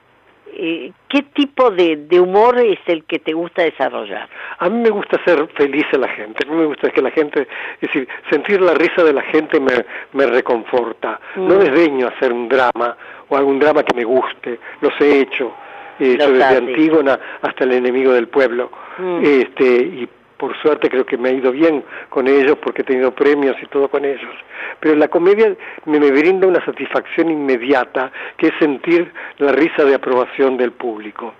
eh, 0.54 0.92
¿qué 1.08 1.22
tipo 1.34 1.70
de, 1.70 2.08
humor 2.18 2.58
es 2.58 2.78
el 2.86 3.04
que 3.04 3.18
te 3.18 3.34
gusta 3.34 3.62
desarrollar? 3.62 4.28
A 4.58 4.68
mí 4.70 4.80
me 4.80 4.90
gusta 4.90 5.22
ser 5.24 5.46
feliz 5.54 5.84
a 5.92 5.98
la 5.98 6.08
gente, 6.08 6.46
a 6.46 6.50
mí 6.50 6.56
me 6.56 6.66
gusta 6.66 6.90
que 6.90 7.02
la 7.02 7.10
gente, 7.10 7.42
es 7.42 7.80
decir, 7.80 8.08
sentir 8.30 8.62
la 8.62 8.72
risa 8.72 9.04
de 9.04 9.12
la 9.12 9.22
gente 9.22 9.60
me, 9.60 9.84
me 10.12 10.26
reconforta. 10.26 11.20
No 11.36 11.56
mm. 11.56 11.58
desdeño 11.58 12.08
hacer 12.08 12.32
un 12.32 12.48
drama 12.48 12.96
o 13.28 13.36
algún 13.36 13.58
drama 13.58 13.82
que 13.82 13.94
me 13.94 14.04
guste, 14.04 14.58
los 14.80 14.98
he 15.00 15.20
hecho, 15.20 15.52
eh, 15.98 16.16
desde 16.16 16.44
Antígona 16.44 17.18
hasta 17.42 17.64
el 17.64 17.72
enemigo 17.72 18.12
del 18.12 18.28
pueblo. 18.28 18.70
Mm. 18.98 19.20
Este, 19.22 19.64
y 19.64 20.08
por 20.42 20.60
suerte 20.60 20.90
creo 20.90 21.06
que 21.06 21.16
me 21.16 21.28
ha 21.28 21.32
ido 21.32 21.52
bien 21.52 21.84
con 22.08 22.26
ellos 22.26 22.58
porque 22.60 22.82
he 22.82 22.84
tenido 22.84 23.12
premios 23.12 23.54
y 23.62 23.66
todo 23.66 23.86
con 23.86 24.04
ellos. 24.04 24.34
Pero 24.80 24.96
la 24.96 25.06
comedia 25.06 25.54
me, 25.84 26.00
brinda 26.00 26.48
una 26.48 26.64
satisfacción 26.64 27.30
inmediata, 27.30 28.10
que 28.36 28.48
es 28.48 28.52
sentir 28.58 29.12
la 29.38 29.52
risa 29.52 29.84
de 29.84 29.94
aprobación 29.94 30.56
del 30.56 30.72
público. 30.72 31.32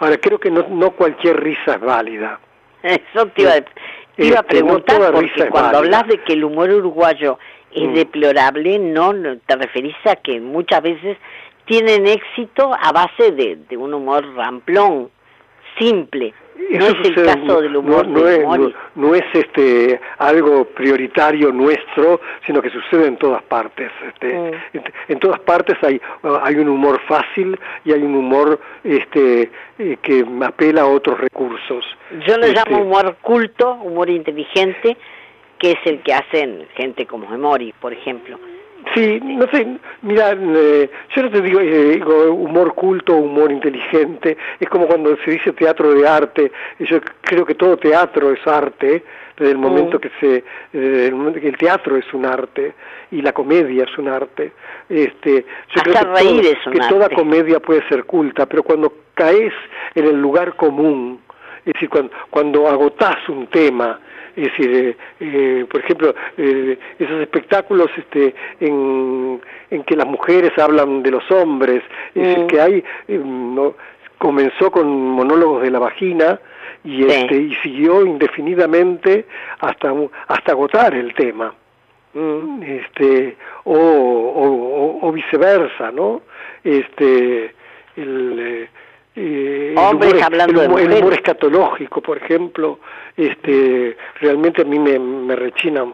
Ahora, 0.00 0.18
creo 0.18 0.38
que 0.38 0.50
no, 0.50 0.66
no 0.68 0.90
cualquier 0.90 1.42
risa 1.42 1.76
es 1.76 1.80
válida. 1.80 2.40
Eso 2.82 3.26
te 3.28 3.40
iba, 3.40 3.52
a 3.52 3.56
este, 3.56 4.42
preguntar, 4.42 5.12
porque 5.14 5.48
cuando 5.48 5.78
hablas 5.78 6.06
de 6.08 6.18
que 6.18 6.34
el 6.34 6.44
humor 6.44 6.68
uruguayo 6.68 7.38
es 7.70 7.88
mm. 7.88 7.94
deplorable, 7.94 8.78
no 8.78 9.14
te 9.46 9.56
referís 9.56 9.96
a 10.04 10.16
que 10.16 10.40
muchas 10.40 10.82
veces 10.82 11.16
tienen 11.64 12.06
éxito 12.06 12.70
a 12.78 12.92
base 12.92 13.30
de, 13.32 13.60
de 13.66 13.76
un 13.78 13.94
humor 13.94 14.26
ramplón, 14.34 15.08
simple. 15.78 16.34
No 16.70 16.86
es 16.86 16.94
el 17.04 17.14
caso 17.14 17.60
del 17.60 17.76
humor 17.76 18.06
no, 18.06 18.22
de 18.22 18.36
es, 18.36 18.74
no, 18.94 19.14
es, 19.14 19.24
este 19.32 20.00
algo 20.18 20.64
prioritario 20.64 21.52
nuestro, 21.52 22.20
sino 22.46 22.62
que 22.62 22.70
sucede 22.70 23.06
en 23.06 23.16
todas 23.16 23.42
partes. 23.42 23.90
Este, 24.06 24.34
mm. 24.72 24.78
en, 25.08 25.18
todas 25.18 25.40
partes 25.40 25.76
hay 25.82 26.00
hay 26.42 26.56
un 26.56 26.68
humor 26.68 27.00
fácil 27.06 27.58
y 27.84 27.92
hay 27.92 28.02
un 28.02 28.14
humor 28.14 28.60
este 28.84 29.50
eh, 29.78 29.96
que 30.02 30.24
apela 30.42 30.82
a 30.82 30.86
otros 30.86 31.20
recursos. 31.20 31.84
Yo 32.26 32.36
lo 32.36 32.46
llamo 32.46 32.60
este, 32.62 32.74
humor 32.74 33.16
culto, 33.20 33.74
humor 33.74 34.10
inteligente, 34.10 34.96
que 35.58 35.72
es 35.72 35.78
el 35.84 36.00
que 36.00 36.14
hacen 36.14 36.66
gente 36.74 37.06
como 37.06 37.32
Emory, 37.32 37.72
por 37.80 37.92
ejemplo. 37.92 38.38
Sí, 38.94 39.20
no 39.22 39.46
sé, 39.48 39.66
mira, 40.02 40.32
eh, 40.32 40.90
yo 41.14 41.22
no 41.22 41.30
te 41.30 41.40
digo, 41.40 41.60
eh, 41.60 41.92
digo, 41.94 42.32
humor 42.32 42.74
culto, 42.74 43.16
humor 43.16 43.50
inteligente, 43.50 44.36
es 44.58 44.68
como 44.68 44.86
cuando 44.86 45.16
se 45.24 45.30
dice 45.30 45.52
teatro 45.52 45.94
de 45.94 46.06
arte, 46.06 46.52
yo 46.80 47.00
creo 47.22 47.46
que 47.46 47.54
todo 47.54 47.76
teatro 47.76 48.32
es 48.32 48.46
arte, 48.46 49.04
desde 49.36 49.52
el 49.52 49.58
momento 49.58 49.96
mm. 49.96 50.00
que 50.00 50.10
se, 50.20 50.44
el 51.06 51.14
momento 51.14 51.40
que 51.40 51.48
el 51.48 51.56
teatro 51.56 51.96
es 51.96 52.12
un 52.12 52.26
arte 52.26 52.74
y 53.12 53.22
la 53.22 53.32
comedia 53.32 53.84
es 53.84 53.98
un 53.98 54.08
arte, 54.08 54.52
este, 54.88 55.46
yo 55.74 55.82
creo 55.82 56.14
que, 56.14 56.70
que 56.72 56.88
toda 56.88 57.08
comedia 57.08 57.60
puede 57.60 57.86
ser 57.88 58.04
culta, 58.04 58.46
pero 58.46 58.62
cuando 58.62 58.92
caes 59.14 59.54
en 59.94 60.06
el 60.06 60.20
lugar 60.20 60.54
común, 60.56 61.20
es 61.64 61.72
decir, 61.74 61.88
cuando, 61.88 62.12
cuando 62.30 62.68
agotás 62.68 63.28
un 63.28 63.46
tema, 63.46 64.00
es 64.36 64.44
decir, 64.44 64.70
eh, 64.74 64.96
eh, 65.20 65.66
por 65.70 65.80
ejemplo, 65.80 66.14
eh, 66.36 66.78
esos 66.98 67.20
espectáculos 67.20 67.90
este, 67.96 68.34
en, 68.60 69.40
en, 69.70 69.84
que 69.84 69.96
las 69.96 70.06
mujeres 70.06 70.52
hablan 70.58 71.02
de 71.02 71.10
los 71.10 71.30
hombres, 71.30 71.82
es 72.14 72.22
decir, 72.22 72.44
mm. 72.44 72.46
que 72.46 72.60
hay, 72.60 72.84
no, 73.08 73.74
comenzó 74.18 74.70
con 74.70 74.88
monólogos 74.88 75.62
de 75.62 75.70
la 75.70 75.78
vagina 75.78 76.40
y, 76.84 77.04
este, 77.04 77.36
y 77.36 77.54
siguió 77.56 78.06
indefinidamente 78.06 79.26
hasta, 79.60 79.92
hasta 80.28 80.52
agotar 80.52 80.94
el 80.94 81.12
tema. 81.14 81.54
Mm. 82.14 82.62
Este, 82.62 83.36
o, 83.64 83.74
o, 83.74 85.06
o, 85.06 85.12
viceversa, 85.12 85.90
¿no? 85.90 86.22
Este, 86.64 87.54
el, 87.96 88.68
eh, 89.14 89.74
Hombres 89.76 90.14
el 90.14 90.22
hablando 90.22 90.62
el, 90.62 90.92
el 90.92 90.98
humor 91.02 91.14
escatológico, 91.14 92.00
por 92.00 92.18
ejemplo, 92.18 92.78
este, 93.16 93.96
realmente 94.20 94.62
a 94.62 94.64
mí 94.64 94.78
me, 94.78 94.98
me 94.98 95.36
rechina 95.36 95.84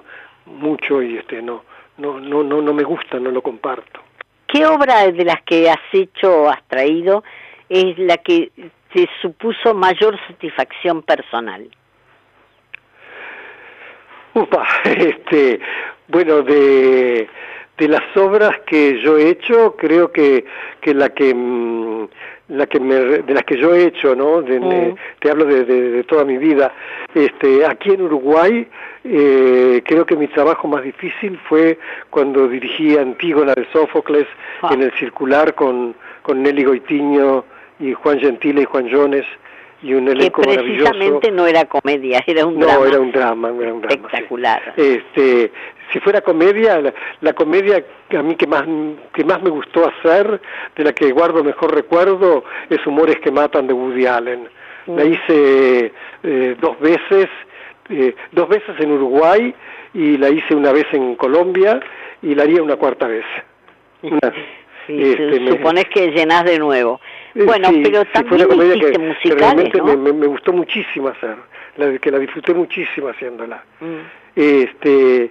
mucho 0.46 1.02
y 1.02 1.16
este, 1.16 1.42
no, 1.42 1.64
no, 1.98 2.20
no, 2.20 2.42
no, 2.42 2.62
no 2.62 2.72
me 2.72 2.84
gusta, 2.84 3.18
no 3.18 3.30
lo 3.30 3.42
comparto. 3.42 4.00
¿Qué 4.46 4.64
obra 4.64 5.10
de 5.10 5.24
las 5.24 5.42
que 5.42 5.68
has 5.68 5.80
hecho 5.92 6.42
o 6.44 6.48
has 6.48 6.62
traído 6.68 7.22
es 7.68 7.98
la 7.98 8.16
que 8.18 8.50
te 8.92 9.08
supuso 9.20 9.74
mayor 9.74 10.18
satisfacción 10.26 11.02
personal? 11.02 11.68
Upa, 14.34 14.66
este, 14.84 15.60
bueno, 16.06 16.42
de, 16.42 17.28
de 17.76 17.88
las 17.88 18.16
obras 18.16 18.60
que 18.66 19.00
yo 19.02 19.18
he 19.18 19.28
hecho, 19.30 19.76
creo 19.76 20.12
que, 20.12 20.44
que 20.80 20.94
la 20.94 21.10
que 21.10 21.34
mm, 21.34 22.08
la 22.48 22.66
que 22.66 22.80
me, 22.80 22.94
de 22.94 23.34
las 23.34 23.44
que 23.44 23.58
yo 23.58 23.74
he 23.74 23.84
hecho, 23.84 24.14
¿no? 24.14 24.40
Mm. 24.40 24.94
te 25.20 25.30
hablo 25.30 25.44
de, 25.44 26.02
toda 26.04 26.24
mi 26.24 26.38
vida. 26.38 26.72
Este, 27.14 27.64
aquí 27.64 27.90
en 27.90 28.02
Uruguay, 28.02 28.66
eh, 29.04 29.82
creo 29.84 30.06
que 30.06 30.16
mi 30.16 30.28
trabajo 30.28 30.66
más 30.66 30.82
difícil 30.82 31.38
fue 31.48 31.78
cuando 32.10 32.48
dirigí 32.48 32.96
Antígona 32.96 33.54
de 33.54 33.66
Sófocles 33.72 34.26
ah. 34.62 34.70
en 34.72 34.82
el 34.82 34.92
circular 34.92 35.54
con, 35.54 35.94
con 36.22 36.42
Nelly 36.42 36.64
Goitiño 36.64 37.44
y 37.80 37.92
Juan 37.92 38.18
Gentile 38.18 38.62
y 38.62 38.64
Juan 38.64 38.88
Jones 38.90 39.26
y 39.82 39.94
un 39.94 40.08
elenco 40.08 40.42
que 40.42 40.54
precisamente 40.54 41.30
no 41.30 41.46
era 41.46 41.64
comedia, 41.66 42.22
era 42.26 42.44
un 42.46 42.58
drama. 42.58 42.78
No, 42.78 42.86
era 42.86 43.00
un 43.00 43.12
drama, 43.12 43.48
era 43.48 43.72
un 43.72 43.80
drama. 43.80 43.94
Espectacular. 43.94 44.74
Este, 44.76 45.52
si 45.92 46.00
fuera 46.00 46.20
comedia, 46.20 46.80
la, 47.20 47.32
comedia 47.32 47.84
a 48.10 48.22
mí 48.22 48.34
que 48.34 48.46
más, 48.46 48.64
que 49.12 49.24
más 49.24 49.42
me 49.42 49.50
gustó 49.50 49.88
hacer, 49.88 50.40
de 50.76 50.84
la 50.84 50.92
que 50.92 51.10
guardo 51.12 51.44
mejor 51.44 51.74
recuerdo, 51.74 52.44
es 52.68 52.84
Humores 52.86 53.18
que 53.20 53.30
Matan 53.30 53.66
de 53.66 53.72
Woody 53.72 54.06
Allen. 54.06 54.48
La 54.86 55.04
mm. 55.04 55.12
hice 55.12 55.92
eh, 56.22 56.56
dos 56.60 56.78
veces, 56.80 57.28
eh, 57.90 58.14
dos 58.32 58.48
veces 58.48 58.74
en 58.78 58.92
Uruguay 58.92 59.54
y 59.94 60.16
la 60.16 60.28
hice 60.30 60.54
una 60.54 60.72
vez 60.72 60.86
en 60.92 61.14
Colombia 61.14 61.80
y 62.22 62.34
la 62.34 62.42
haría 62.42 62.62
una 62.62 62.76
cuarta 62.76 63.06
vez. 63.06 63.24
este, 64.88 65.48
supones 65.48 65.84
que 65.86 66.10
llenas 66.10 66.44
de 66.44 66.58
nuevo. 66.58 67.00
Eh, 67.34 67.44
bueno, 67.44 67.68
pero 67.82 68.04
también 68.06 68.48
hiciste 68.50 68.98
musicales, 68.98 69.18
que 69.22 69.34
realmente 69.34 69.82
me, 69.82 70.26
gustó 70.26 70.52
muchísimo 70.52 71.08
hacer, 71.08 71.36
la, 71.76 71.98
que 71.98 72.10
la 72.10 72.18
disfruté 72.18 72.54
muchísimo 72.54 73.08
haciéndola. 73.08 73.62
Mm. 73.80 73.96
Este 74.34 75.30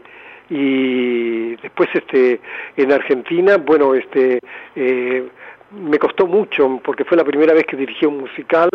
y 0.49 1.55
después 1.57 1.89
este 1.93 2.39
en 2.77 2.91
Argentina 2.91 3.57
bueno 3.57 3.93
este 3.95 4.39
eh, 4.75 5.27
me 5.71 5.99
costó 5.99 6.25
mucho 6.25 6.79
porque 6.83 7.03
fue 7.03 7.17
la 7.17 7.25
primera 7.25 7.53
vez 7.53 7.65
que 7.65 7.75
dirigí 7.75 8.05
un 8.05 8.19
musical 8.19 8.69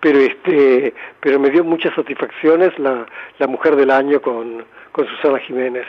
pero 0.00 0.18
este 0.20 0.94
pero 1.20 1.40
me 1.40 1.50
dio 1.50 1.64
muchas 1.64 1.94
satisfacciones 1.94 2.78
la, 2.78 3.06
la 3.38 3.46
mujer 3.48 3.74
del 3.74 3.90
año 3.90 4.22
con, 4.22 4.64
con 4.92 5.08
Susana 5.08 5.40
Jiménez 5.40 5.86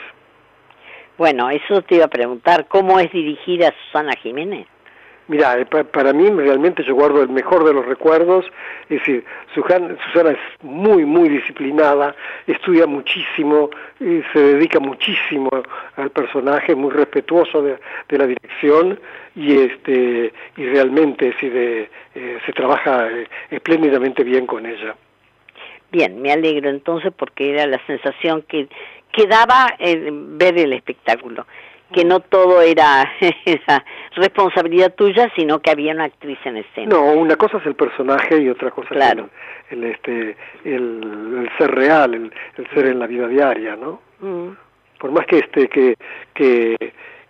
bueno 1.16 1.48
eso 1.50 1.82
te 1.82 1.96
iba 1.96 2.06
a 2.06 2.08
preguntar 2.08 2.66
cómo 2.66 2.98
es 2.98 3.12
dirigida 3.12 3.68
a 3.68 3.74
Susana 3.86 4.14
Jiménez 4.16 4.66
Mira, 5.30 5.56
eh, 5.60 5.64
para 5.64 6.12
mí 6.12 6.28
realmente 6.28 6.82
yo 6.82 6.96
guardo 6.96 7.22
el 7.22 7.28
mejor 7.28 7.62
de 7.64 7.72
los 7.72 7.86
recuerdos, 7.86 8.44
es 8.88 8.98
decir, 8.98 9.24
Susana, 9.54 9.94
es 10.32 10.38
muy, 10.64 11.04
muy 11.04 11.28
disciplinada, 11.28 12.16
estudia 12.48 12.84
muchísimo, 12.88 13.70
se 14.00 14.38
dedica 14.40 14.80
muchísimo 14.80 15.48
al 15.94 16.10
personaje, 16.10 16.74
muy 16.74 16.90
respetuoso 16.90 17.62
de, 17.62 17.78
la 18.08 18.26
dirección 18.26 18.98
y 19.36 19.56
este 19.56 20.32
y 20.56 20.66
realmente 20.66 21.32
eh, 21.40 21.88
se 22.44 22.52
trabaja 22.52 23.08
eh, 23.08 23.28
espléndidamente 23.52 24.24
bien 24.24 24.46
con 24.46 24.66
ella. 24.66 24.96
Bien, 25.92 26.20
me 26.20 26.32
alegro 26.32 26.70
entonces 26.70 27.12
porque 27.16 27.52
era 27.52 27.68
la 27.68 27.78
sensación 27.86 28.42
que, 28.48 28.66
que 29.12 29.28
daba 29.28 29.76
ver 29.78 30.58
el 30.58 30.72
espectáculo 30.72 31.46
que 31.92 32.04
no 32.04 32.20
todo 32.20 32.60
era 32.62 33.10
esa 33.44 33.84
responsabilidad 34.14 34.94
tuya, 34.94 35.30
sino 35.36 35.60
que 35.60 35.70
había 35.70 35.92
una 35.92 36.04
actriz 36.04 36.38
en 36.44 36.58
escena. 36.58 36.88
No, 36.88 37.02
una 37.12 37.36
cosa 37.36 37.58
es 37.58 37.66
el 37.66 37.74
personaje 37.74 38.40
y 38.40 38.48
otra 38.48 38.70
cosa 38.70 38.94
es 38.94 39.18
el, 39.70 39.84
este, 39.84 40.36
el, 40.64 41.50
ser 41.58 41.70
real, 41.70 42.14
el, 42.14 42.32
ser 42.74 42.86
en 42.86 42.98
la 42.98 43.06
vida 43.06 43.28
diaria, 43.28 43.76
¿no? 43.76 44.00
Mm. 44.20 44.50
Por 44.98 45.12
más 45.12 45.26
que 45.26 45.38
este 45.38 45.68
que, 45.68 45.94
que, 46.34 46.76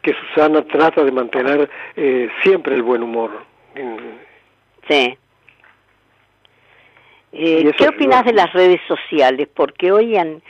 que 0.03 0.15
Susana 0.15 0.63
trata 0.63 1.05
de 1.05 1.13
mantener 1.13 1.71
eh, 1.97 2.29
siempre 2.43 2.75
el 2.75 2.83
buen 2.83 3.03
humor. 3.03 3.31
Sí. 4.89 5.17
Eh, 7.33 7.71
¿Qué 7.77 7.89
opinas 7.89 8.25
de 8.25 8.33
las 8.33 8.53
redes 8.53 8.81
sociales? 8.89 9.49
Porque 9.55 9.93
hoy 9.93 10.17
han, 10.17 10.43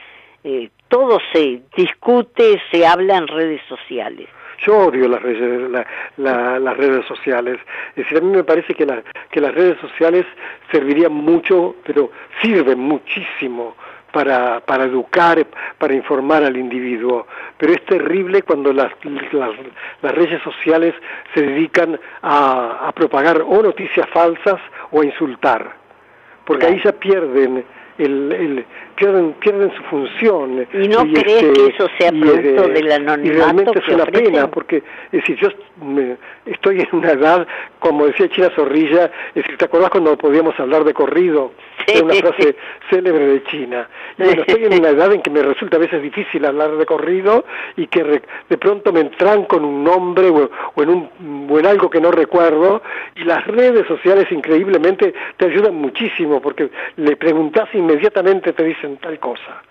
eh, 0.44 0.70
todo 0.90 1.18
se 1.32 1.62
discute, 1.76 2.60
se 2.70 2.86
habla 2.86 3.16
en 3.16 3.28
redes 3.28 3.62
sociales. 3.68 4.28
Yo 4.66 4.76
odio 4.76 5.08
las 5.08 5.22
redes, 5.22 5.70
las 6.18 6.76
redes 6.76 7.06
sociales. 7.06 7.58
Es 7.90 8.04
decir, 8.04 8.18
a 8.18 8.20
mí 8.20 8.36
me 8.36 8.44
parece 8.44 8.74
que, 8.74 8.86
que 9.30 9.40
las 9.40 9.54
redes 9.54 9.78
sociales 9.80 10.26
servirían 10.70 11.12
mucho, 11.12 11.76
pero 11.86 12.10
sirven 12.42 12.78
muchísimo 12.78 13.74
para, 14.12 14.60
para 14.60 14.84
educar, 14.84 15.46
para 15.78 15.94
informar 15.94 16.44
al 16.44 16.58
individuo. 16.58 17.26
Pero 17.56 17.72
es 17.72 17.82
terrible 17.86 18.42
cuando 18.42 18.72
las, 18.72 18.92
las, 19.32 20.14
redes 20.14 20.42
sociales 20.42 20.94
se 21.32 21.40
dedican 21.40 21.98
a, 22.20 22.88
a, 22.88 22.92
propagar 22.92 23.40
o 23.40 23.62
noticias 23.62 24.06
falsas 24.10 24.60
o 24.90 25.00
a 25.00 25.06
insultar. 25.06 25.74
Porque 26.44 26.66
ahí 26.66 26.82
ya 26.84 26.92
pierden 26.92 27.64
el, 28.04 28.32
el, 28.32 28.64
pierden, 28.96 29.32
pierden 29.34 29.72
su 29.74 29.82
función. 29.84 30.66
¿Y 30.72 30.88
no 30.88 31.02
crees 31.02 31.42
este, 31.42 31.52
que 31.52 31.66
eso 31.66 31.88
sea 31.98 32.10
producto 32.10 32.68
de, 32.68 32.72
del 32.74 32.92
anonimato? 32.92 33.26
Y 33.26 33.30
realmente 33.30 33.78
es 33.78 33.88
una 33.88 34.06
pena, 34.06 34.50
porque 34.50 34.76
es 34.76 35.12
decir, 35.12 35.36
yo 35.36 35.48
estoy 36.46 36.80
en 36.80 36.88
una 36.92 37.12
edad, 37.12 37.46
como 37.78 38.06
decía 38.06 38.28
China 38.28 38.50
Zorrilla, 38.54 39.10
es 39.28 39.34
decir, 39.34 39.56
¿te 39.56 39.64
acordás 39.64 39.90
cuando 39.90 40.16
podíamos 40.16 40.58
hablar 40.58 40.84
de 40.84 40.94
corrido? 40.94 41.52
Es 41.86 42.02
una 42.02 42.14
frase 42.14 42.56
célebre 42.90 43.26
de 43.26 43.42
China. 43.44 43.88
Y 44.18 44.22
bueno, 44.22 44.42
estoy 44.46 44.64
en 44.64 44.74
una 44.74 44.90
edad 44.90 45.12
en 45.12 45.22
que 45.22 45.30
me 45.30 45.42
resulta 45.42 45.76
a 45.76 45.80
veces 45.80 46.02
difícil 46.02 46.44
hablar 46.44 46.76
de 46.76 46.86
corrido 46.86 47.44
y 47.76 47.86
que 47.86 48.04
de 48.04 48.58
pronto 48.58 48.92
me 48.92 49.00
entran 49.00 49.44
con 49.44 49.64
un 49.64 49.82
nombre 49.82 50.28
o, 50.28 50.50
en 50.82 50.88
un, 50.88 51.48
o 51.50 51.58
en 51.58 51.66
algo 51.66 51.88
que 51.88 52.00
no 52.00 52.10
recuerdo 52.10 52.82
y 53.16 53.24
las 53.24 53.46
redes 53.46 53.86
sociales 53.86 54.30
increíblemente 54.30 55.14
te 55.36 55.46
ayudan 55.46 55.74
muchísimo 55.74 56.40
porque 56.40 56.70
le 56.96 57.16
preguntas 57.16 57.68
y 57.72 57.80
inmediatamente 57.90 58.52
te 58.52 58.64
dicen 58.64 58.96
tal 58.98 59.18
cosa. 59.18 59.62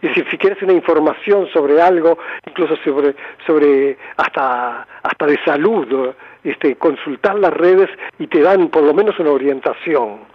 Decir, 0.00 0.26
si 0.30 0.36
quieres 0.36 0.60
una 0.62 0.72
información 0.72 1.46
sobre 1.52 1.80
algo, 1.80 2.18
incluso 2.44 2.74
sobre, 2.82 3.14
sobre 3.46 3.96
hasta, 4.16 4.86
hasta 5.00 5.26
de 5.26 5.38
salud, 5.44 6.12
este, 6.42 6.74
consultar 6.74 7.38
las 7.38 7.52
redes 7.52 7.88
y 8.18 8.26
te 8.26 8.40
dan 8.40 8.68
por 8.68 8.82
lo 8.82 8.92
menos 8.94 9.16
una 9.20 9.30
orientación. 9.30 10.31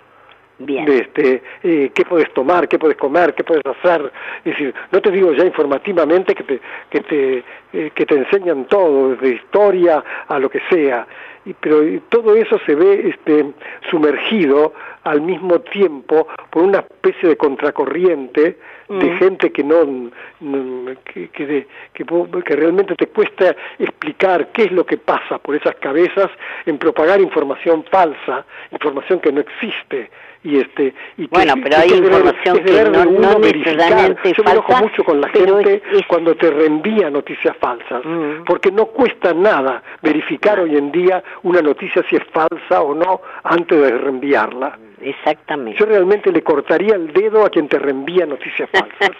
De 0.59 0.97
este, 0.97 1.43
eh, 1.63 1.91
qué 1.93 2.03
puedes 2.05 2.33
tomar, 2.33 2.67
qué 2.67 2.79
puedes 2.79 2.97
comer, 2.97 3.33
qué 3.35 3.43
puedes 3.43 3.65
hacer. 3.65 4.11
Es 4.43 4.53
decir, 4.53 4.73
no 4.91 5.01
te 5.01 5.11
digo 5.11 5.31
ya 5.33 5.45
informativamente 5.45 6.33
que 6.33 6.43
te, 6.43 6.59
que 6.89 7.01
te, 7.01 7.43
eh, 7.73 7.91
que 7.93 8.05
te 8.05 8.15
enseñan 8.15 8.65
todo, 8.65 9.09
desde 9.09 9.35
historia 9.35 10.03
a 10.27 10.39
lo 10.39 10.49
que 10.49 10.61
sea, 10.69 11.07
y, 11.45 11.53
pero 11.53 11.81
todo 12.09 12.35
eso 12.35 12.59
se 12.65 12.75
ve 12.75 13.09
este, 13.09 13.53
sumergido 13.89 14.73
al 15.03 15.21
mismo 15.21 15.59
tiempo 15.61 16.27
por 16.49 16.63
una 16.63 16.79
especie 16.79 17.29
de 17.29 17.37
contracorriente 17.37 18.57
de 18.89 19.05
mm. 19.05 19.17
gente 19.17 19.51
que 19.51 19.63
no, 19.63 20.11
que, 21.05 21.29
que, 21.29 21.67
que, 21.93 22.55
realmente 22.55 22.95
te 22.95 23.07
cuesta 23.07 23.55
explicar 23.79 24.49
qué 24.51 24.63
es 24.63 24.71
lo 24.71 24.85
que 24.85 24.97
pasa 24.97 25.37
por 25.39 25.55
esas 25.55 25.75
cabezas 25.75 26.29
en 26.65 26.77
propagar 26.77 27.21
información 27.21 27.83
falsa, 27.89 28.45
información 28.71 29.19
que 29.19 29.31
no 29.31 29.41
existe 29.41 30.09
y 30.47 30.59
este 30.59 30.93
y 31.17 31.27
bueno 31.27 31.55
pero 31.61 31.77
hay 31.77 31.89
información 31.89 32.63
que, 32.63 32.83
no, 32.83 33.05
no 33.05 33.39
necesariamente 33.39 34.33
yo 34.33 34.43
me 34.43 34.51
enojo 34.51 34.77
mucho 34.77 35.03
con 35.03 35.19
la 35.19 35.29
gente 35.29 35.81
cuando 36.07 36.35
te 36.35 36.49
reenvía 36.49 37.09
noticias 37.09 37.55
falsas 37.57 38.03
mm. 38.05 38.45
porque 38.45 38.71
no 38.71 38.85
cuesta 38.85 39.33
nada 39.33 39.83
verificar 40.01 40.59
hoy 40.59 40.77
en 40.77 40.91
día 40.91 41.23
una 41.43 41.61
noticia 41.61 42.03
si 42.09 42.15
es 42.15 42.23
falsa 42.31 42.81
o 42.81 42.93
no 42.93 43.21
antes 43.43 43.79
de 43.79 43.91
reenviarla. 43.91 44.77
Exactamente. 45.01 45.79
Yo 45.79 45.85
realmente 45.85 46.31
le 46.31 46.41
cortaría 46.41 46.95
el 46.95 47.13
dedo 47.13 47.45
a 47.45 47.49
quien 47.49 47.67
te 47.67 47.79
reenvía 47.79 48.25
noticias 48.25 48.69
falsas. 48.69 49.11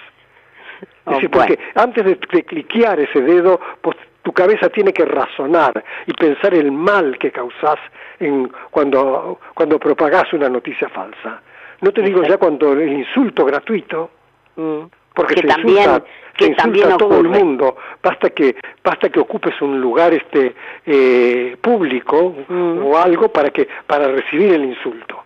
Es 1.08 1.14
decir, 1.14 1.30
porque 1.32 1.58
antes 1.76 2.04
de, 2.04 2.20
de 2.34 2.44
cliquear 2.44 3.00
ese 3.00 3.22
dedo, 3.22 3.62
pues 3.82 3.96
tu 4.28 4.34
cabeza 4.34 4.68
tiene 4.68 4.92
que 4.92 5.06
razonar 5.06 5.82
y 6.06 6.12
pensar 6.12 6.54
el 6.54 6.70
mal 6.70 7.18
que 7.18 7.32
causás 7.32 7.80
en, 8.20 8.52
cuando, 8.70 9.40
cuando 9.54 9.80
propagás 9.80 10.34
una 10.34 10.50
noticia 10.50 10.90
falsa. 10.90 11.42
No 11.80 11.94
te 11.94 12.02
digo 12.02 12.22
ya 12.24 12.38
cuando 12.38 12.74
el 12.74 12.92
insulto 12.92 13.46
gratuito, 13.46 14.10
mm. 14.58 14.80
porque 15.14 15.36
se 15.36 15.48
insulta, 15.48 16.04
que 16.36 16.48
insulta 16.48 16.96
a 16.96 16.98
todo 16.98 17.22
el 17.22 17.30
mundo. 17.30 17.78
Basta 18.04 18.32
que 18.32 18.58
basta 18.84 19.08
que 19.08 19.22
ocupes 19.22 19.62
un 19.62 19.80
lugar 19.80 20.14
este 20.14 20.54
eh, 20.86 21.56
público 21.62 22.36
mm. 22.50 22.84
o 22.84 22.98
algo 22.98 23.30
para 23.30 23.50
que 23.50 23.66
para 23.88 24.10
recibir 24.10 24.52
el 24.56 24.66
insulto. 24.66 25.24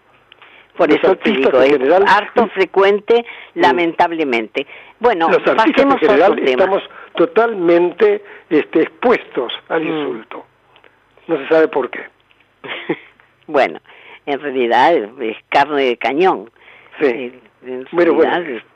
Por 0.77 0.91
eso 0.91 1.15
te 1.15 1.31
digo, 1.31 1.59
es 1.59 1.91
harto 2.07 2.47
frecuente, 2.49 3.25
mm. 3.55 3.59
lamentablemente. 3.61 4.67
Bueno, 4.99 5.27
los 5.27 5.47
artistas 5.47 5.85
en 5.85 5.97
general 5.97 6.37
estamos 6.37 6.83
totalmente 7.15 8.23
este, 8.49 8.83
expuestos 8.83 9.53
al 9.69 9.83
insulto. 9.85 10.45
No 11.27 11.37
se 11.37 11.47
sabe 11.47 11.67
por 11.67 11.89
qué. 11.89 12.01
bueno, 13.47 13.79
en 14.25 14.39
realidad 14.39 14.93
es 14.95 15.37
carne 15.49 15.83
de 15.83 15.97
cañón. 15.97 16.49
Sí. 16.99 17.05
Eh, 17.63 17.85
bueno, 17.91 18.17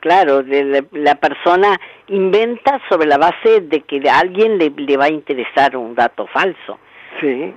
claro, 0.00 0.44
la, 0.92 1.14
persona 1.16 1.80
inventa 2.06 2.80
sobre 2.88 3.08
la 3.08 3.18
base 3.18 3.62
de 3.62 3.80
que 3.80 4.08
a 4.08 4.20
alguien 4.20 4.58
le, 4.58 4.70
le 4.70 4.96
va 4.96 5.06
a 5.06 5.10
interesar 5.10 5.76
un 5.76 5.94
dato 5.94 6.26
falso. 6.28 6.78
Sí. 7.20 7.52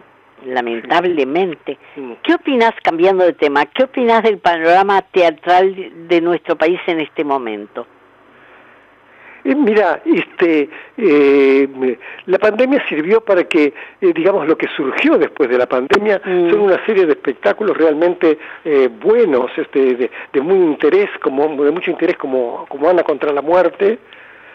Lamentablemente. 0.45 1.77
¿Qué 2.23 2.33
opinas, 2.33 2.71
cambiando 2.81 3.25
de 3.25 3.33
tema, 3.33 3.65
qué 3.65 3.83
opinas 3.83 4.23
del 4.23 4.39
panorama 4.39 5.01
teatral 5.01 6.07
de 6.07 6.21
nuestro 6.21 6.55
país 6.55 6.79
en 6.87 7.01
este 7.01 7.23
momento? 7.23 7.85
Eh, 9.43 9.55
mira, 9.55 10.01
este, 10.05 10.69
eh, 10.97 11.97
la 12.25 12.37
pandemia 12.37 12.83
sirvió 12.87 13.21
para 13.21 13.45
que, 13.45 13.73
eh, 14.01 14.13
digamos, 14.13 14.47
lo 14.47 14.57
que 14.57 14.67
surgió 14.75 15.17
después 15.17 15.49
de 15.49 15.57
la 15.57 15.67
pandemia 15.67 16.21
mm. 16.23 16.49
son 16.49 16.59
una 16.61 16.85
serie 16.85 17.05
de 17.05 17.13
espectáculos 17.13 17.77
realmente 17.77 18.37
buenos, 19.01 19.51
este, 19.57 19.95
de, 20.33 20.41
muy 20.41 20.57
interés, 20.57 21.09
como 21.21 21.47
de 21.63 21.71
mucho 21.71 21.91
interés, 21.91 22.17
como, 22.17 22.65
como 22.69 22.89
Ana 22.89 23.03
contra 23.03 23.31
la 23.31 23.41
muerte, 23.41 23.99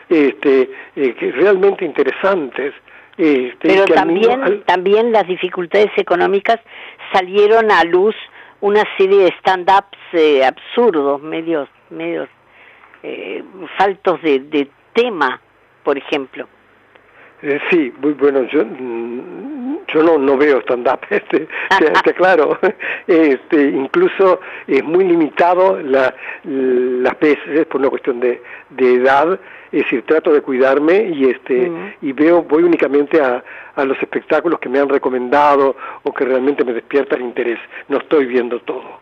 este, 0.08 0.70
que 0.94 1.32
realmente 1.32 1.84
interesantes. 1.84 2.75
Este, 3.16 3.68
Pero 3.68 3.84
también, 3.86 4.62
también 4.66 5.12
las 5.12 5.26
dificultades 5.26 5.90
económicas 5.97 6.60
salieron 7.12 7.70
a 7.70 7.84
luz 7.84 8.14
una 8.60 8.82
serie 8.97 9.18
de 9.25 9.28
stand-ups 9.38 9.99
absurdos, 10.44 11.23
medios, 11.23 11.68
medios 11.90 12.28
eh, 13.06 13.45
faltos 13.76 14.23
de, 14.23 14.40
de, 14.40 14.67
tema, 14.95 15.38
por 15.82 15.99
ejemplo. 15.99 16.49
Eh, 17.43 17.60
sí, 17.69 17.93
muy 18.00 18.14
bueno, 18.14 18.45
yo, 18.45 18.64
mm, 18.64 19.80
yo 19.88 20.02
no, 20.02 20.17
no 20.17 20.38
veo 20.38 20.62
stand-up, 20.62 21.00
este, 21.10 21.47
claro, 22.14 22.58
este, 23.06 23.62
incluso 23.62 24.40
es 24.67 24.82
muy 24.82 25.04
limitado 25.04 25.82
la, 25.82 26.14
las 26.45 27.21
veces 27.21 27.67
por 27.67 27.82
una 27.82 27.90
cuestión 27.90 28.21
de, 28.21 28.40
de 28.71 28.95
edad, 28.95 29.38
es 29.71 29.82
decir, 29.82 30.02
trato 30.06 30.32
de 30.32 30.40
cuidarme 30.40 31.10
y 31.14 31.26
este 31.26 31.71
y 32.00 32.12
veo 32.12 32.43
voy 32.43 32.62
únicamente 32.62 33.21
a, 33.21 33.45
a 33.75 33.84
los 33.84 34.00
espectáculos 34.00 34.60
que 34.60 34.71
me 34.71 34.78
han 34.78 34.88
recomendado 34.88 35.76
o 36.04 36.14
que 36.14 36.25
realmente 36.25 36.64
me 36.64 36.73
despiertan 36.73 37.21
interés, 37.21 37.58
no 37.88 37.99
estoy 37.99 38.25
viendo 38.25 38.60
todo. 38.60 39.00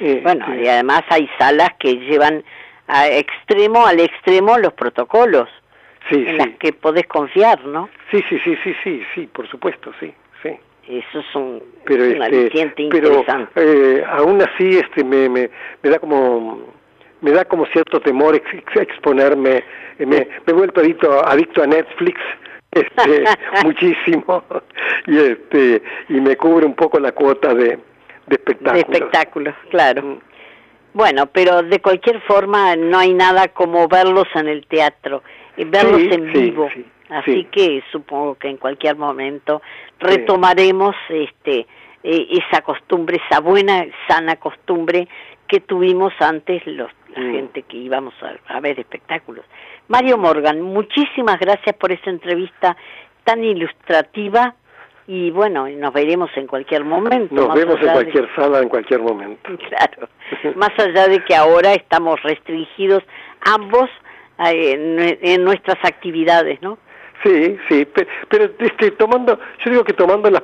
bueno, 0.00 0.44
este, 0.48 0.64
y 0.64 0.66
además 0.66 1.02
hay 1.10 1.30
salas 1.38 1.70
que 1.78 1.94
llevan 1.98 2.42
a 2.86 3.08
extremo 3.08 3.86
al 3.86 4.00
extremo 4.00 4.58
los 4.58 4.72
protocolos 4.72 5.48
sí, 6.10 6.24
en 6.26 6.42
sí. 6.42 6.56
que 6.58 6.72
podés 6.72 7.06
confiar, 7.06 7.64
¿no? 7.64 7.88
Sí, 8.10 8.22
sí, 8.28 8.38
sí, 8.44 8.56
sí, 8.62 8.74
sí, 8.82 9.02
sí, 9.14 9.26
por 9.32 9.48
supuesto, 9.48 9.92
sí, 10.00 10.12
sí. 10.42 10.50
Eso 10.86 11.20
es 11.20 11.34
un, 11.34 11.62
pero, 11.84 12.04
este, 12.04 12.82
interesante. 12.82 13.50
Pero 13.54 13.98
eh, 13.98 14.04
aún 14.06 14.42
así 14.42 14.78
este, 14.78 15.02
me, 15.02 15.28
me, 15.28 15.50
me 15.82 15.90
da 15.90 15.98
como 15.98 16.74
me 17.24 17.30
da 17.30 17.46
como 17.46 17.64
cierto 17.66 18.00
temor 18.00 18.38
exponerme, 18.74 19.64
eh, 19.98 20.06
me, 20.06 20.06
me 20.06 20.26
he 20.46 20.52
vuelto 20.52 20.80
adicto, 20.80 21.26
adicto 21.26 21.62
a 21.62 21.66
Netflix, 21.66 22.20
este, 22.70 23.24
muchísimo, 23.64 24.44
y 25.06 25.18
este, 25.18 25.82
y 26.10 26.20
me 26.20 26.36
cubre 26.36 26.66
un 26.66 26.74
poco 26.74 27.00
la 27.00 27.12
cuota 27.12 27.54
de, 27.54 27.78
de 28.26 28.34
espectáculos. 28.36 28.74
De 28.74 28.80
espectáculos, 28.80 29.54
claro. 29.70 30.20
Bueno, 30.94 31.26
pero 31.26 31.62
de 31.62 31.80
cualquier 31.80 32.20
forma 32.22 32.76
no 32.76 32.98
hay 32.98 33.12
nada 33.12 33.48
como 33.48 33.86
verlos 33.88 34.28
en 34.34 34.48
el 34.48 34.66
teatro, 34.66 35.22
y 35.56 35.64
verlos 35.64 36.00
en 36.00 36.32
vivo. 36.32 36.68
Así 37.10 37.44
que 37.50 37.82
supongo 37.92 38.36
que 38.36 38.48
en 38.48 38.56
cualquier 38.56 38.96
momento 38.96 39.60
retomaremos 40.00 40.94
este 41.08 41.66
e, 42.02 42.28
esa 42.30 42.62
costumbre, 42.62 43.20
esa 43.28 43.40
buena, 43.40 43.84
sana 44.08 44.36
costumbre 44.36 45.08
que 45.46 45.60
tuvimos 45.60 46.12
antes 46.20 46.66
los, 46.66 46.90
la 47.14 47.22
mm. 47.22 47.32
gente 47.32 47.62
que 47.62 47.76
íbamos 47.76 48.14
a, 48.22 48.56
a 48.56 48.60
ver 48.60 48.80
espectáculos. 48.80 49.44
Mario 49.88 50.16
Morgan, 50.16 50.60
muchísimas 50.62 51.38
gracias 51.38 51.76
por 51.76 51.92
esa 51.92 52.10
entrevista 52.10 52.76
tan 53.24 53.44
ilustrativa 53.44 54.54
y 55.06 55.30
bueno, 55.30 55.68
nos 55.68 55.92
veremos 55.92 56.30
en 56.36 56.46
cualquier 56.46 56.84
momento. 56.84 57.34
Nos 57.34 57.54
vemos 57.54 57.80
en 57.80 57.92
cualquier 57.92 58.34
sala, 58.34 58.60
en 58.60 58.68
cualquier 58.68 59.00
momento. 59.00 59.50
Claro, 59.68 60.08
más 60.56 60.70
allá 60.78 61.08
de 61.08 61.22
que 61.24 61.34
ahora 61.34 61.74
estamos 61.74 62.22
restringidos 62.22 63.02
ambos 63.40 63.90
eh, 64.46 65.18
en, 65.20 65.44
nuestras 65.44 65.78
actividades, 65.84 66.60
¿no? 66.62 66.78
Sí, 67.24 67.56
sí, 67.70 67.88
pero, 68.28 68.50
este, 68.58 68.90
tomando, 68.90 69.38
yo 69.64 69.70
digo 69.70 69.82
que 69.82 69.94
tomando 69.94 70.28
las, 70.28 70.42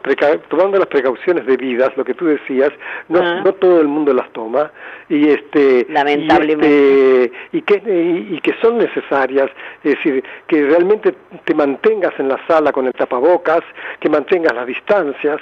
tomando 0.49 0.79
las 0.79 0.87
precauciones 0.87 1.45
debidas, 1.45 1.95
lo 1.95 2.07
que 2.07 2.15
tú 2.15 2.25
decías, 2.25 2.73
no, 3.11 3.21
ah. 3.21 3.43
no 3.45 3.53
todo 3.53 3.83
el 3.83 3.89
mundo 3.89 4.15
las 4.15 4.31
toma 4.33 4.73
y 5.11 5.29
este 5.29 5.87
lamentablemente 5.91 7.25
este, 7.25 7.33
y, 7.53 7.63
que 7.63 7.83
y, 8.31 8.41
que 8.41 8.55
son 8.63 8.79
necesarias, 8.79 9.51
es 9.85 9.97
decir, 9.97 10.25
que 10.47 10.65
realmente 10.69 11.15
te 11.45 11.55
mantengas 11.55 12.19
en 12.19 12.29
la 12.29 12.41
sala 12.47 12.73
con 12.73 12.87
el 12.87 12.95
tapabocas, 12.95 13.61
que 14.01 14.09
mantengas 14.09 14.55
las 14.55 14.67
distancias, 14.67 15.39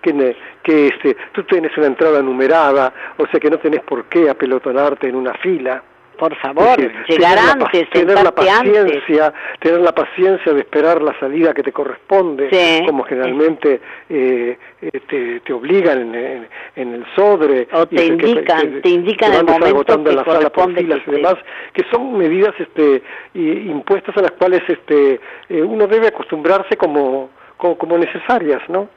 que, 0.00 0.36
que 0.64 0.88
este, 0.88 1.16
tú 1.30 1.44
tienes 1.44 1.76
una 1.76 1.86
entrada 1.86 2.20
numerada, 2.22 2.92
o 3.18 3.26
sea 3.28 3.38
que 3.38 3.50
no 3.50 3.58
tenés 3.58 3.82
por 3.82 4.06
qué 4.06 4.28
apelotonarte 4.28 5.08
en 5.08 5.14
una 5.14 5.34
fila 5.34 5.80
por 6.22 6.36
favor, 6.36 6.78
llegar 7.08 7.36
antes, 7.36 7.90
tener 7.90 8.22
la 8.22 8.30
paciencia, 8.30 9.34
tener 9.58 9.80
la 9.80 9.92
paciencia 9.92 10.52
de 10.52 10.60
esperar 10.60 11.02
la 11.02 11.18
salida 11.18 11.52
que 11.52 11.64
te 11.64 11.72
corresponde, 11.72 12.48
como 12.86 13.02
generalmente 13.02 13.80
eh, 14.08 14.56
eh, 14.82 15.40
te, 15.44 15.52
obligan 15.52 16.14
en, 16.14 16.94
el 16.94 17.04
sodre, 17.16 17.66
o 17.72 17.88
te 17.88 18.06
indican, 18.06 18.80
te, 18.82 18.88
indican 18.88 19.32
el 19.32 19.44
momento 19.44 20.04
que 20.04 20.12
la 20.12 20.24
sala 20.24 20.50
por 20.50 20.72
filas 20.72 21.00
y 21.08 21.10
demás, 21.10 21.34
que 21.72 21.82
son 21.90 22.16
medidas 22.16 22.54
este, 22.56 23.02
impuestas 23.34 24.16
a 24.16 24.22
las 24.22 24.30
cuales 24.30 24.62
este, 24.68 25.18
eh, 25.48 25.60
uno 25.60 25.88
debe 25.88 26.06
acostumbrarse 26.06 26.76
como, 26.76 27.30
como, 27.56 27.98
necesarias, 27.98 28.62
¿no? 28.68 28.88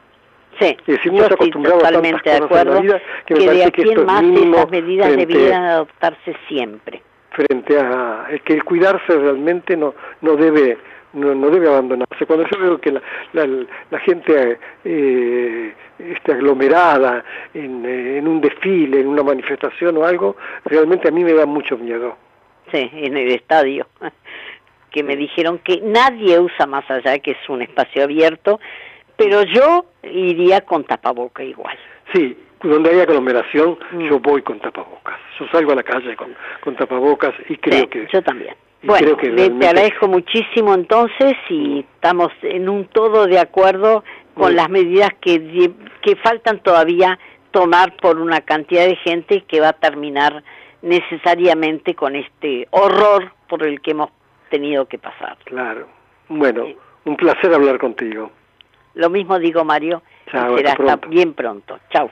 Sí, 0.59 0.77
es 0.79 0.85
decir, 0.85 1.11
yo 1.11 1.25
estoy 1.25 1.49
totalmente 1.49 2.29
de 2.29 2.37
acuerdo 2.37 2.83
que, 3.25 3.33
de 3.33 3.63
aquí 3.63 3.81
en 3.81 4.05
más 4.05 4.23
esas 4.23 4.69
medidas 4.69 5.09
deberían 5.09 5.63
adoptarse 5.63 6.35
siempre 6.47 7.01
frente 7.35 7.77
a 7.79 8.27
que 8.43 8.53
el 8.53 8.63
cuidarse 8.63 9.17
realmente 9.17 9.75
no 9.75 9.93
no 10.21 10.35
debe 10.35 10.77
no, 11.15 11.33
no 11.33 11.49
debe 11.49 11.67
abandonarse. 11.67 12.25
Cuando 12.25 12.45
yo 12.47 12.59
veo 12.59 12.77
que 12.79 12.91
la, 12.91 13.01
la, 13.33 13.99
gente 13.99 14.59
eh, 14.83 15.73
esté 15.97 16.33
aglomerada 16.33 17.23
en, 17.53 17.85
eh, 17.85 18.17
en 18.17 18.27
un 18.27 18.41
desfile, 18.41 18.99
en 18.99 19.07
una 19.07 19.23
manifestación 19.23 19.97
o 19.97 20.05
algo, 20.05 20.35
realmente 20.65 21.07
a 21.07 21.11
mí 21.11 21.23
me 21.23 21.33
da 21.33 21.45
mucho 21.45 21.77
miedo. 21.77 22.17
Sí, 22.71 22.89
en 22.93 23.15
el 23.15 23.31
estadio, 23.31 23.87
que 24.91 25.03
me 25.03 25.15
dijeron 25.15 25.59
que 25.59 25.81
nadie 25.81 26.39
usa 26.39 26.65
más 26.65 26.89
allá, 26.89 27.19
que 27.19 27.31
es 27.31 27.49
un 27.49 27.61
espacio 27.61 28.03
abierto, 28.03 28.59
pero 29.15 29.43
yo 29.43 29.85
iría 30.03 30.61
con 30.61 30.83
tapaboca 30.83 31.43
igual. 31.43 31.77
Sí, 32.13 32.37
donde 32.61 32.89
hay 32.89 32.99
aglomeración, 32.99 33.77
mm. 33.91 34.01
yo 34.01 34.19
voy 34.19 34.41
con 34.41 34.59
tapabocas. 34.59 34.94
Yo 35.39 35.47
salgo 35.51 35.71
a 35.71 35.75
la 35.75 35.83
calle 35.83 36.15
con, 36.15 36.35
con 36.61 36.75
tapabocas 36.75 37.33
y 37.49 37.57
creo 37.57 37.89
que... 37.89 38.07
Yo 38.11 38.21
también. 38.21 38.55
Bueno, 38.83 39.15
te 39.17 39.67
agradezco 39.67 40.07
muchísimo 40.07 40.73
entonces 40.73 41.33
y 41.49 41.79
estamos 41.79 42.31
en 42.43 42.69
un 42.69 42.85
todo 42.85 43.25
de 43.25 43.39
acuerdo 43.39 44.03
con 44.35 44.55
las 44.55 44.69
medidas 44.69 45.09
que, 45.19 45.71
que 46.01 46.15
faltan 46.17 46.59
todavía 46.59 47.17
tomar 47.51 47.95
por 47.97 48.19
una 48.19 48.41
cantidad 48.41 48.85
de 48.85 48.95
gente 48.97 49.43
que 49.47 49.59
va 49.59 49.69
a 49.69 49.73
terminar 49.73 50.43
necesariamente 50.81 51.95
con 51.95 52.15
este 52.15 52.67
horror 52.71 53.31
por 53.47 53.65
el 53.65 53.81
que 53.81 53.91
hemos 53.91 54.11
tenido 54.49 54.85
que 54.85 54.99
pasar. 54.99 55.37
Claro. 55.45 55.87
Bueno, 56.29 56.67
un 57.05 57.15
placer 57.15 57.53
hablar 57.53 57.79
contigo. 57.79 58.31
Lo 58.93 59.09
mismo 59.09 59.39
digo, 59.39 59.63
Mario. 59.63 60.03
será 60.29 60.73
hasta 60.73 60.95
bien 61.07 61.33
pronto. 61.33 61.79
Chao. 61.91 62.09